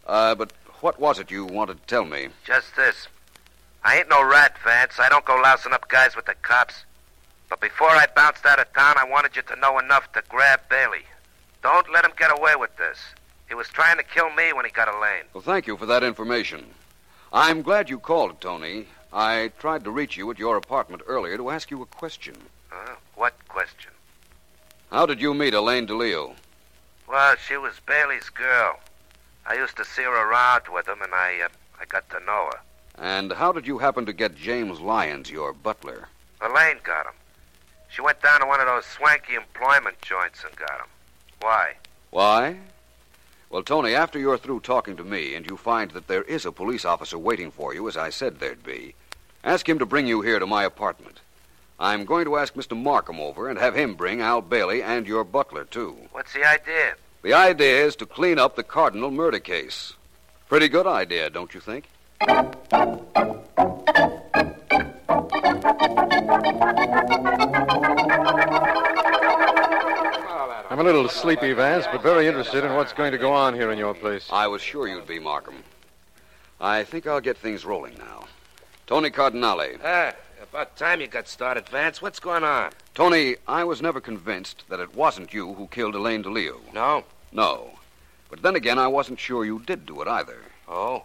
Uh, 0.08 0.34
but 0.34 0.52
what 0.82 1.00
was 1.00 1.20
it 1.20 1.30
you 1.30 1.46
wanted 1.46 1.80
to 1.80 1.86
tell 1.86 2.06
me? 2.06 2.30
Just 2.44 2.76
this. 2.76 3.08
I 3.84 3.98
ain't 3.98 4.10
no 4.10 4.24
rat, 4.24 4.58
Vance. 4.64 5.00
I 5.00 5.10
don't 5.10 5.26
go 5.26 5.36
lousing 5.36 5.74
up 5.74 5.88
guys 5.88 6.16
with 6.16 6.26
the 6.26 6.36
cops. 6.36 6.84
But 7.50 7.62
before 7.62 7.90
I 7.90 8.06
bounced 8.16 8.46
out 8.46 8.60
of 8.60 8.72
town, 8.74 8.96
I 8.98 9.06
wanted 9.06 9.36
you 9.36 9.42
to 9.44 9.56
know 9.56 9.80
enough 9.80 10.12
to 10.14 10.24
grab 10.30 10.62
Bailey. 10.70 11.06
Don't 11.64 11.92
let 11.92 12.06
him 12.06 12.12
get 12.18 12.38
away 12.38 12.56
with 12.56 12.76
this. 12.78 13.00
He 13.48 13.56
was 13.56 13.68
trying 13.68 13.98
to 13.98 14.04
kill 14.04 14.30
me 14.32 14.54
when 14.54 14.66
he 14.66 14.72
got 14.72 14.94
Elaine. 14.94 15.24
Well, 15.34 15.42
thank 15.42 15.66
you 15.66 15.76
for 15.76 15.88
that 15.88 16.04
information. 16.04 16.66
I'm 17.34 17.62
glad 17.62 17.90
you 17.90 18.00
called, 18.00 18.40
Tony. 18.42 18.86
I 19.12 19.52
tried 19.60 19.84
to 19.86 19.92
reach 19.92 20.18
you 20.18 20.30
at 20.30 20.38
your 20.38 20.58
apartment 20.58 21.02
earlier 21.08 21.38
to 21.38 21.50
ask 21.50 21.72
you 21.72 21.82
a 21.82 21.88
question. 21.88 22.36
Huh? 22.70 22.96
What 23.16 23.34
question? 23.48 23.92
How 24.92 25.06
did 25.06 25.20
you 25.20 25.34
meet 25.34 25.54
Elaine 25.54 25.88
DeLeo? 25.88 26.36
Well, 27.08 27.36
she 27.48 27.58
was 27.58 27.74
Bailey's 27.88 28.30
girl. 28.30 28.80
I 29.48 29.56
used 29.56 29.78
to 29.78 29.86
see 29.86 30.04
her 30.04 30.30
around 30.30 30.64
with 30.72 30.88
him, 30.88 31.02
and 31.02 31.14
I, 31.14 31.42
uh, 31.46 31.50
I 31.82 31.86
got 31.86 32.08
to 32.12 32.20
know 32.20 32.50
her. 32.52 32.60
And 33.00 33.32
how 33.32 33.54
did 33.54 33.66
you 33.66 33.78
happen 33.78 34.06
to 34.06 34.14
get 34.14 34.36
James 34.36 34.82
Lyons, 34.82 35.32
your 35.32 35.54
butler? 35.54 36.10
Elaine 36.42 36.80
got 36.84 37.06
him. 37.06 37.14
She 37.90 38.02
went 38.02 38.22
down 38.22 38.42
to 38.42 38.46
one 38.46 38.60
of 38.60 38.68
those 38.68 38.86
swanky 38.86 39.36
employment 39.36 40.02
joints 40.02 40.44
and 40.44 40.56
got 40.56 40.80
him. 40.80 40.88
Why? 41.40 41.76
Why? 42.12 42.58
Well, 43.50 43.64
Tony, 43.64 43.96
after 43.96 44.20
you're 44.20 44.38
through 44.38 44.60
talking 44.60 44.98
to 44.98 45.04
me 45.04 45.34
and 45.34 45.50
you 45.50 45.58
find 45.58 45.92
that 45.92 46.08
there 46.08 46.24
is 46.24 46.46
a 46.46 46.52
police 46.52 46.86
officer 46.86 47.18
waiting 47.18 47.52
for 47.52 47.74
you, 47.74 47.88
as 47.88 47.98
I 47.98 48.10
said 48.10 48.40
there'd 48.40 48.64
be, 48.64 48.94
ask 49.44 49.68
him 49.68 49.80
to 49.80 49.86
bring 49.86 50.06
you 50.06 50.22
here 50.22 50.38
to 50.38 50.46
my 50.46 50.66
apartment. 50.66 51.22
I'm 51.80 52.04
going 52.04 52.26
to 52.26 52.36
ask 52.36 52.54
Mr. 52.54 52.78
Markham 52.78 53.22
over 53.22 53.50
and 53.50 53.58
have 53.58 53.76
him 53.76 53.96
bring 53.96 54.22
Al 54.22 54.42
Bailey 54.42 54.84
and 54.84 55.08
your 55.08 55.24
butler, 55.24 55.64
too. 55.64 55.96
What's 56.12 56.34
the 56.34 56.44
idea? 56.44 56.96
The 57.22 57.34
idea 57.34 57.86
is 57.86 57.96
to 57.98 58.06
clean 58.06 58.38
up 58.38 58.56
the 58.58 58.64
Cardinal 58.64 59.10
murder 59.10 59.40
case. 59.40 59.94
Pretty 60.50 60.68
good 60.68 60.86
idea, 60.86 61.30
don't 61.30 61.54
you 61.54 61.62
think? 61.62 61.86
I'm 70.80 70.80
a 70.80 70.84
little 70.84 71.10
sleepy, 71.10 71.54
Vance, 71.54 71.86
but 71.92 72.02
very 72.02 72.28
interested 72.28 72.64
in 72.64 72.74
what's 72.76 72.94
going 72.94 73.12
to 73.12 73.18
go 73.18 73.34
on 73.34 73.54
here 73.54 73.72
in 73.72 73.78
your 73.78 73.94
place. 73.94 74.28
I 74.32 74.48
was 74.48 74.62
sure 74.62 74.88
you'd 74.88 75.08
be, 75.08 75.20
Markham. 75.20 75.64
I 76.62 76.84
think 76.84 77.08
I'll 77.08 77.22
get 77.22 77.38
things 77.38 77.66
rolling 77.66 77.98
now. 77.98 78.26
Tony 78.86 79.10
Cardinale. 79.10 79.78
Ah, 79.84 80.14
about 80.42 80.76
time 80.78 81.02
you 81.02 81.08
got 81.08 81.28
started, 81.28 81.68
Vance. 81.70 82.02
What's 82.02 82.20
going 82.20 82.44
on? 82.44 82.72
Tony, 82.94 83.38
I 83.48 83.64
was 83.64 83.82
never 83.82 84.00
convinced 84.00 84.64
that 84.70 84.80
it 84.80 84.96
wasn't 84.96 85.34
you 85.34 85.54
who 85.54 85.68
killed 85.68 85.96
Elaine 85.96 86.24
DeLeo. 86.24 86.60
No? 86.74 87.04
No. 87.32 87.72
But 88.30 88.42
then 88.42 88.56
again, 88.56 88.78
I 88.78 88.88
wasn't 88.88 89.20
sure 89.20 89.46
you 89.46 89.60
did 89.66 89.86
do 89.86 90.02
it 90.02 90.08
either. 90.08 90.38
Oh? 90.68 91.04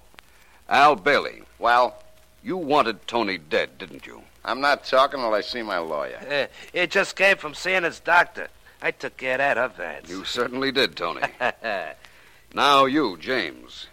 Al 0.69 0.97
Bailey, 0.97 1.43
Well, 1.59 2.03
you 2.43 2.57
wanted 2.57 3.07
Tony 3.07 3.39
dead, 3.39 3.79
didn't 3.79 4.07
you? 4.07 4.23
I'm 4.45 4.61
not 4.61 4.85
talking 4.85 5.21
till 5.21 5.35
I 5.35 5.41
see 5.41 5.63
my 5.63 5.79
lawyer. 5.79 6.19
Uh, 6.31 6.47
it 6.73 6.91
just 6.91 7.17
came 7.17 7.37
from 7.37 7.55
seeing 7.55 7.83
his 7.83 8.01
doctor. 8.01 8.49
I 8.83 8.91
took 8.91 9.17
care 9.17 9.35
of 9.35 9.39
that, 9.39 9.57
huh, 9.57 9.69
Vance? 9.69 10.11
You 10.11 10.25
certainly 10.25 10.71
did, 10.71 10.97
Tony. 10.97 11.23
now, 12.55 12.85
you, 12.85 13.17
James. 13.19 13.87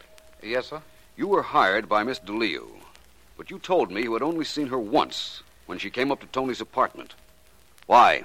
Yes, 0.43 0.67
sir? 0.67 0.81
You 1.15 1.27
were 1.27 1.43
hired 1.43 1.88
by 1.88 2.03
Miss 2.03 2.19
DeLeo, 2.19 2.67
but 3.38 3.49
you 3.49 3.60
told 3.60 3.91
me 3.91 4.03
you 4.03 4.13
had 4.13 4.21
only 4.21 4.43
seen 4.43 4.67
her 4.67 4.79
once 4.79 5.43
when 5.65 5.77
she 5.77 5.89
came 5.89 6.12
up 6.12 6.19
to 6.21 6.27
Tony's 6.27 6.62
apartment. 6.62 7.13
Why? 7.86 8.23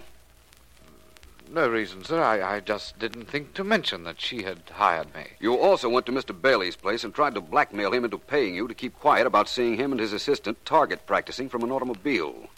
No 1.49 1.69
reason, 1.69 2.05
sir. 2.05 2.23
I, 2.23 2.57
I 2.57 2.61
just 2.61 2.99
didn't 2.99 3.27
think 3.27 3.55
to 3.55 3.65
mention 3.65 4.05
that 4.05 4.21
she 4.21 4.43
had 4.43 4.63
hired 4.73 5.15
me. 5.15 5.25
You 5.39 5.57
also 5.59 5.89
went 5.89 6.07
to 6.07 6.13
Mr. 6.13 6.39
Bailey's 6.39 6.77
place 6.77 7.05
and 7.05 7.15
tried 7.15 7.35
to 7.35 7.41
blackmail 7.41 7.93
him 7.93 8.05
into 8.05 8.19
paying 8.19 8.55
you 8.55 8.67
to 8.67 8.75
keep 8.75 8.99
quiet 8.99 9.27
about 9.27 9.49
seeing 9.49 9.77
him 9.77 9.93
and 9.93 10.01
his 10.01 10.13
assistant 10.13 10.65
target 10.65 11.07
practicing 11.07 11.49
from 11.49 11.63
an 11.63 11.71
automobile. 11.71 12.49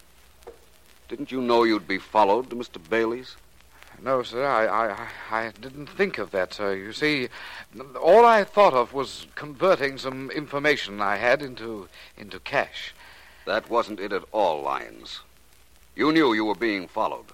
Didn't 1.07 1.31
you 1.31 1.41
know 1.41 1.63
you'd 1.63 1.87
be 1.87 1.97
followed 1.99 2.49
to 2.49 2.55
Mr. 2.55 2.77
Bailey's? 2.89 3.35
No, 4.01 4.23
sir, 4.23 4.45
I, 4.45 4.65
I, 4.65 5.07
I 5.29 5.47
I 5.47 5.51
didn't 5.59 5.87
think 5.87 6.17
of 6.17 6.31
that, 6.31 6.53
sir. 6.53 6.73
You 6.73 6.93
see, 6.93 7.27
all 8.01 8.25
I 8.25 8.43
thought 8.43 8.73
of 8.73 8.93
was 8.93 9.27
converting 9.35 9.97
some 9.97 10.31
information 10.31 11.01
I 11.01 11.17
had 11.17 11.41
into 11.41 11.89
into 12.17 12.39
cash. 12.39 12.93
That 13.45 13.69
wasn't 13.69 13.99
it 13.99 14.13
at 14.13 14.23
all, 14.31 14.61
Lyons. 14.61 15.19
You 15.95 16.11
knew 16.13 16.33
you 16.33 16.45
were 16.45 16.55
being 16.55 16.87
followed. 16.87 17.25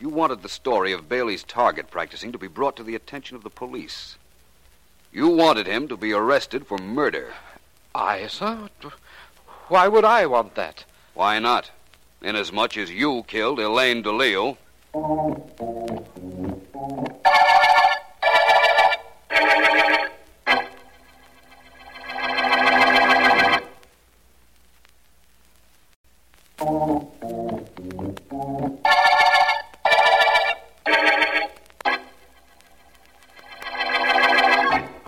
You 0.00 0.08
wanted 0.08 0.42
the 0.42 0.48
story 0.48 0.92
of 0.92 1.08
Bailey's 1.08 1.44
target 1.44 1.90
practicing 1.90 2.32
to 2.32 2.38
be 2.38 2.48
brought 2.48 2.76
to 2.76 2.82
the 2.82 2.94
attention 2.94 3.36
of 3.36 3.42
the 3.42 3.50
police. 3.50 4.16
You 5.12 5.28
wanted 5.28 5.66
him 5.66 5.88
to 5.88 5.96
be 5.96 6.12
arrested 6.12 6.66
for 6.66 6.78
murder. 6.78 7.32
I, 7.94 8.26
sir? 8.26 8.68
Why 9.68 9.88
would 9.88 10.04
I 10.04 10.26
want 10.26 10.56
that? 10.56 10.84
Why 11.14 11.38
not? 11.38 11.70
Inasmuch 12.20 12.76
as 12.76 12.90
you 12.90 13.24
killed 13.28 13.60
Elaine 13.60 14.02
DeLeo. 14.02 14.56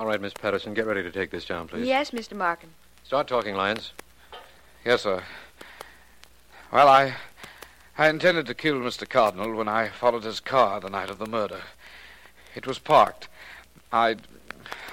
All 0.07 0.13
right, 0.13 0.21
Miss 0.21 0.35
Patterson, 0.35 0.73
get 0.73 0.87
ready 0.87 1.03
to 1.03 1.11
take 1.11 1.33
this 1.33 1.45
down, 1.45 1.67
please. 1.67 1.85
Yes, 1.85 2.13
Mr. 2.13 2.37
Markham. 2.37 2.71
Start 3.03 3.27
talking, 3.27 3.57
Lyons. 3.57 3.91
Yes, 4.85 5.03
sir. 5.03 5.25
Well, 6.71 6.87
I 6.87 7.17
I 7.99 8.09
intended 8.09 8.47
to 8.47 8.55
kill 8.55 8.77
Mr. 8.77 9.09
Cardinal 9.09 9.53
when 9.57 9.67
I 9.67 9.89
followed 9.89 10.23
his 10.23 10.39
car 10.39 10.79
the 10.79 10.91
night 10.91 11.11
of 11.11 11.19
the 11.19 11.27
murder. 11.27 11.63
It 12.55 12.69
was 12.69 12.79
parked. 12.79 13.27
I 13.93 14.15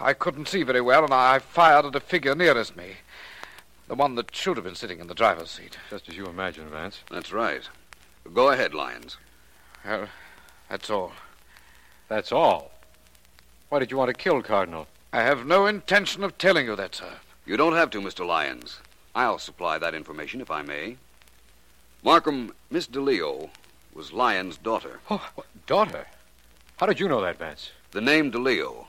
I 0.01 0.13
couldn't 0.13 0.47
see 0.47 0.63
very 0.63 0.81
well, 0.81 1.03
and 1.03 1.13
I 1.13 1.37
fired 1.37 1.85
at 1.85 1.95
a 1.95 1.99
figure 1.99 2.33
nearest 2.33 2.75
me. 2.75 2.95
The 3.87 3.93
one 3.93 4.15
that 4.15 4.35
should 4.35 4.57
have 4.57 4.63
been 4.63 4.73
sitting 4.73 4.99
in 4.99 5.05
the 5.05 5.13
driver's 5.13 5.51
seat. 5.51 5.77
Just 5.91 6.09
as 6.09 6.17
you 6.17 6.25
imagine, 6.25 6.69
Vance. 6.69 7.01
That's 7.11 7.31
right. 7.31 7.69
Go 8.33 8.49
ahead, 8.49 8.73
Lyons. 8.73 9.17
Well, 9.85 10.07
that's 10.69 10.89
all. 10.89 11.13
That's 12.09 12.31
all. 12.31 12.71
Why 13.69 13.77
did 13.77 13.91
you 13.91 13.97
want 13.97 14.09
to 14.09 14.15
kill 14.15 14.41
Cardinal? 14.41 14.87
I 15.15 15.21
have 15.21 15.45
no 15.45 15.67
intention 15.67 16.23
of 16.23 16.39
telling 16.39 16.65
you 16.65 16.75
that, 16.75 16.95
sir. 16.95 17.17
You 17.45 17.55
don't 17.55 17.75
have 17.75 17.91
to, 17.91 18.01
Mr. 18.01 18.25
Lyons. 18.25 18.79
I'll 19.13 19.37
supply 19.37 19.77
that 19.77 19.93
information 19.93 20.41
if 20.41 20.49
I 20.49 20.63
may. 20.63 20.97
Markham, 22.01 22.51
Miss 22.71 22.87
DeLeo 22.87 23.51
was 23.93 24.11
Lyons' 24.11 24.57
daughter. 24.57 25.01
Oh, 25.11 25.29
what, 25.35 25.45
daughter? 25.67 26.07
How 26.77 26.87
did 26.87 26.99
you 26.99 27.07
know 27.07 27.21
that, 27.21 27.37
Vance? 27.37 27.69
The 27.91 28.01
name 28.01 28.31
DeLeo. 28.31 28.87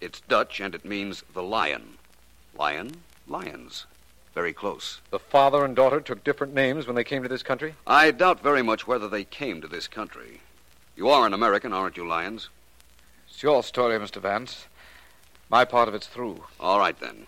It's 0.00 0.22
Dutch 0.22 0.58
and 0.58 0.74
it 0.74 0.86
means 0.86 1.22
the 1.34 1.42
lion. 1.42 1.98
Lion, 2.56 3.02
lions. 3.26 3.84
Very 4.34 4.54
close. 4.54 5.02
The 5.10 5.18
father 5.18 5.66
and 5.66 5.76
daughter 5.76 6.00
took 6.00 6.24
different 6.24 6.54
names 6.54 6.86
when 6.86 6.96
they 6.96 7.04
came 7.04 7.22
to 7.24 7.28
this 7.28 7.42
country? 7.42 7.74
I 7.86 8.10
doubt 8.10 8.42
very 8.42 8.62
much 8.62 8.86
whether 8.86 9.06
they 9.06 9.24
came 9.24 9.60
to 9.60 9.68
this 9.68 9.86
country. 9.86 10.40
You 10.96 11.10
are 11.10 11.26
an 11.26 11.34
American, 11.34 11.74
aren't 11.74 11.98
you, 11.98 12.08
Lyons? 12.08 12.48
It's 13.28 13.42
your 13.42 13.62
story, 13.62 13.98
Mr. 13.98 14.18
Vance. 14.22 14.64
My 15.50 15.64
part 15.64 15.88
of 15.88 15.94
it's 15.94 16.06
through. 16.06 16.44
All 16.60 16.78
right, 16.78 16.98
then. 17.00 17.26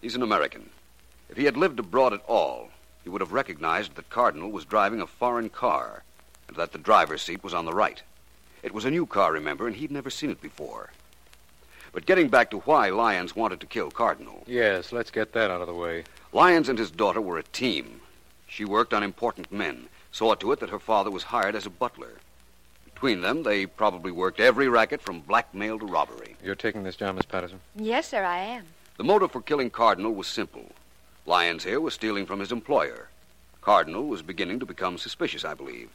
He's 0.00 0.14
an 0.14 0.22
American. 0.22 0.70
If 1.28 1.36
he 1.36 1.44
had 1.44 1.58
lived 1.58 1.78
abroad 1.78 2.14
at 2.14 2.24
all, 2.26 2.70
he 3.04 3.10
would 3.10 3.20
have 3.20 3.32
recognized 3.32 3.96
that 3.96 4.08
Cardinal 4.08 4.50
was 4.50 4.64
driving 4.64 5.00
a 5.00 5.06
foreign 5.06 5.50
car 5.50 6.02
and 6.48 6.56
that 6.56 6.72
the 6.72 6.78
driver's 6.78 7.22
seat 7.22 7.44
was 7.44 7.52
on 7.52 7.66
the 7.66 7.72
right. 7.72 8.02
It 8.62 8.72
was 8.72 8.84
a 8.84 8.90
new 8.90 9.04
car, 9.06 9.32
remember, 9.32 9.66
and 9.66 9.76
he'd 9.76 9.90
never 9.90 10.10
seen 10.10 10.30
it 10.30 10.40
before. 10.40 10.90
But 11.92 12.06
getting 12.06 12.28
back 12.28 12.50
to 12.50 12.58
why 12.60 12.88
Lyons 12.88 13.36
wanted 13.36 13.60
to 13.60 13.66
kill 13.66 13.90
Cardinal, 13.90 14.42
Yes, 14.46 14.92
let's 14.92 15.10
get 15.10 15.32
that 15.32 15.50
out 15.50 15.60
of 15.60 15.66
the 15.66 15.74
way. 15.74 16.04
Lyons 16.32 16.68
and 16.68 16.78
his 16.78 16.90
daughter 16.90 17.20
were 17.20 17.38
a 17.38 17.42
team. 17.42 18.00
She 18.46 18.64
worked 18.64 18.94
on 18.94 19.02
important 19.02 19.52
men, 19.52 19.88
saw 20.12 20.34
to 20.34 20.52
it 20.52 20.60
that 20.60 20.70
her 20.70 20.78
father 20.78 21.10
was 21.10 21.24
hired 21.24 21.54
as 21.54 21.66
a 21.66 21.70
butler. 21.70 22.18
Between 23.00 23.22
them, 23.22 23.44
they 23.44 23.64
probably 23.64 24.12
worked 24.12 24.40
every 24.40 24.68
racket 24.68 25.00
from 25.00 25.20
blackmail 25.20 25.78
to 25.78 25.86
robbery. 25.86 26.36
You're 26.44 26.54
taking 26.54 26.82
this 26.82 26.96
job, 26.96 27.14
Miss 27.14 27.24
Patterson? 27.24 27.58
Yes, 27.74 28.08
sir, 28.08 28.22
I 28.22 28.40
am. 28.40 28.66
The 28.98 29.04
motive 29.04 29.32
for 29.32 29.40
killing 29.40 29.70
Cardinal 29.70 30.12
was 30.12 30.26
simple. 30.26 30.66
Lyons 31.24 31.64
here 31.64 31.80
was 31.80 31.94
stealing 31.94 32.26
from 32.26 32.40
his 32.40 32.52
employer. 32.52 33.08
Cardinal 33.62 34.06
was 34.06 34.20
beginning 34.20 34.60
to 34.60 34.66
become 34.66 34.98
suspicious, 34.98 35.46
I 35.46 35.54
believe. 35.54 35.88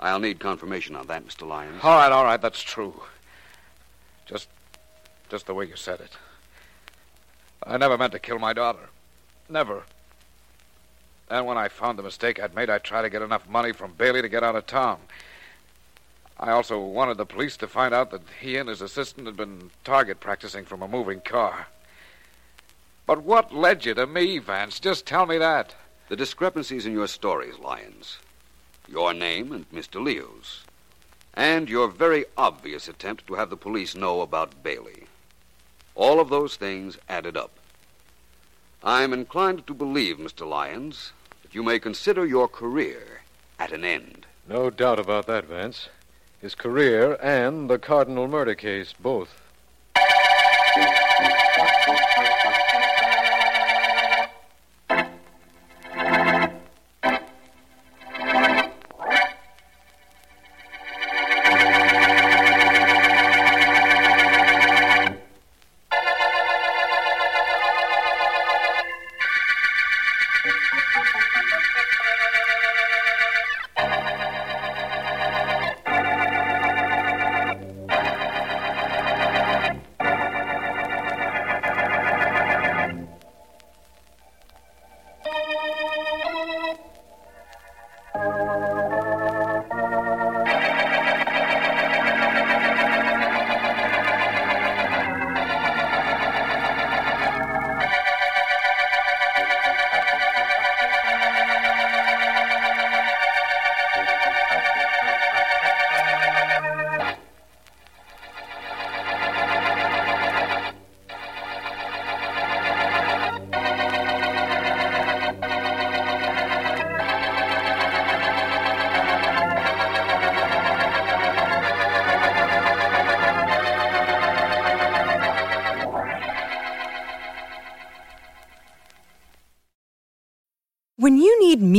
I'll 0.00 0.18
need 0.18 0.40
confirmation 0.40 0.96
on 0.96 1.06
that, 1.06 1.24
Mr. 1.24 1.46
Lyons. 1.46 1.78
All 1.80 1.96
right, 1.96 2.10
all 2.10 2.24
right, 2.24 2.42
that's 2.42 2.60
true. 2.60 3.00
Just, 4.26 4.48
just 5.28 5.46
the 5.46 5.54
way 5.54 5.66
you 5.66 5.76
said 5.76 6.00
it. 6.00 6.10
I 7.64 7.76
never 7.76 7.96
meant 7.96 8.14
to 8.14 8.18
kill 8.18 8.40
my 8.40 8.52
daughter. 8.52 8.88
Never. 9.48 9.84
And 11.30 11.46
when 11.46 11.56
I 11.56 11.68
found 11.68 12.00
the 12.00 12.02
mistake 12.02 12.42
I'd 12.42 12.56
made, 12.56 12.68
I 12.68 12.78
tried 12.78 13.02
to 13.02 13.10
get 13.10 13.22
enough 13.22 13.48
money 13.48 13.70
from 13.70 13.92
Bailey 13.92 14.22
to 14.22 14.28
get 14.28 14.42
out 14.42 14.56
of 14.56 14.66
town. 14.66 14.98
I 16.42 16.50
also 16.50 16.80
wanted 16.80 17.18
the 17.18 17.24
police 17.24 17.56
to 17.58 17.68
find 17.68 17.94
out 17.94 18.10
that 18.10 18.22
he 18.40 18.56
and 18.56 18.68
his 18.68 18.82
assistant 18.82 19.28
had 19.28 19.36
been 19.36 19.70
target 19.84 20.18
practicing 20.18 20.64
from 20.64 20.82
a 20.82 20.88
moving 20.88 21.20
car. 21.20 21.68
But 23.06 23.22
what 23.22 23.54
led 23.54 23.84
you 23.84 23.94
to 23.94 24.08
me, 24.08 24.38
Vance? 24.38 24.80
Just 24.80 25.06
tell 25.06 25.24
me 25.24 25.38
that. 25.38 25.76
The 26.08 26.16
discrepancies 26.16 26.84
in 26.84 26.94
your 26.94 27.06
stories, 27.06 27.60
Lyons. 27.60 28.18
Your 28.88 29.14
name 29.14 29.52
and 29.52 29.66
Miss 29.70 29.86
DeLeo's. 29.86 30.64
And 31.32 31.68
your 31.68 31.86
very 31.86 32.24
obvious 32.36 32.88
attempt 32.88 33.28
to 33.28 33.34
have 33.34 33.48
the 33.48 33.56
police 33.56 33.94
know 33.94 34.20
about 34.20 34.64
Bailey. 34.64 35.04
All 35.94 36.18
of 36.18 36.28
those 36.28 36.56
things 36.56 36.98
added 37.08 37.36
up. 37.36 37.52
I'm 38.82 39.12
inclined 39.12 39.64
to 39.68 39.74
believe, 39.74 40.16
Mr. 40.16 40.44
Lyons, 40.44 41.12
that 41.44 41.54
you 41.54 41.62
may 41.62 41.78
consider 41.78 42.26
your 42.26 42.48
career 42.48 43.20
at 43.60 43.70
an 43.70 43.84
end. 43.84 44.26
No 44.48 44.70
doubt 44.70 44.98
about 44.98 45.26
that, 45.28 45.44
Vance. 45.44 45.88
His 46.42 46.56
career 46.56 47.16
and 47.22 47.70
the 47.70 47.78
Cardinal 47.78 48.26
murder 48.26 48.56
case, 48.56 48.92
both. 48.92 49.40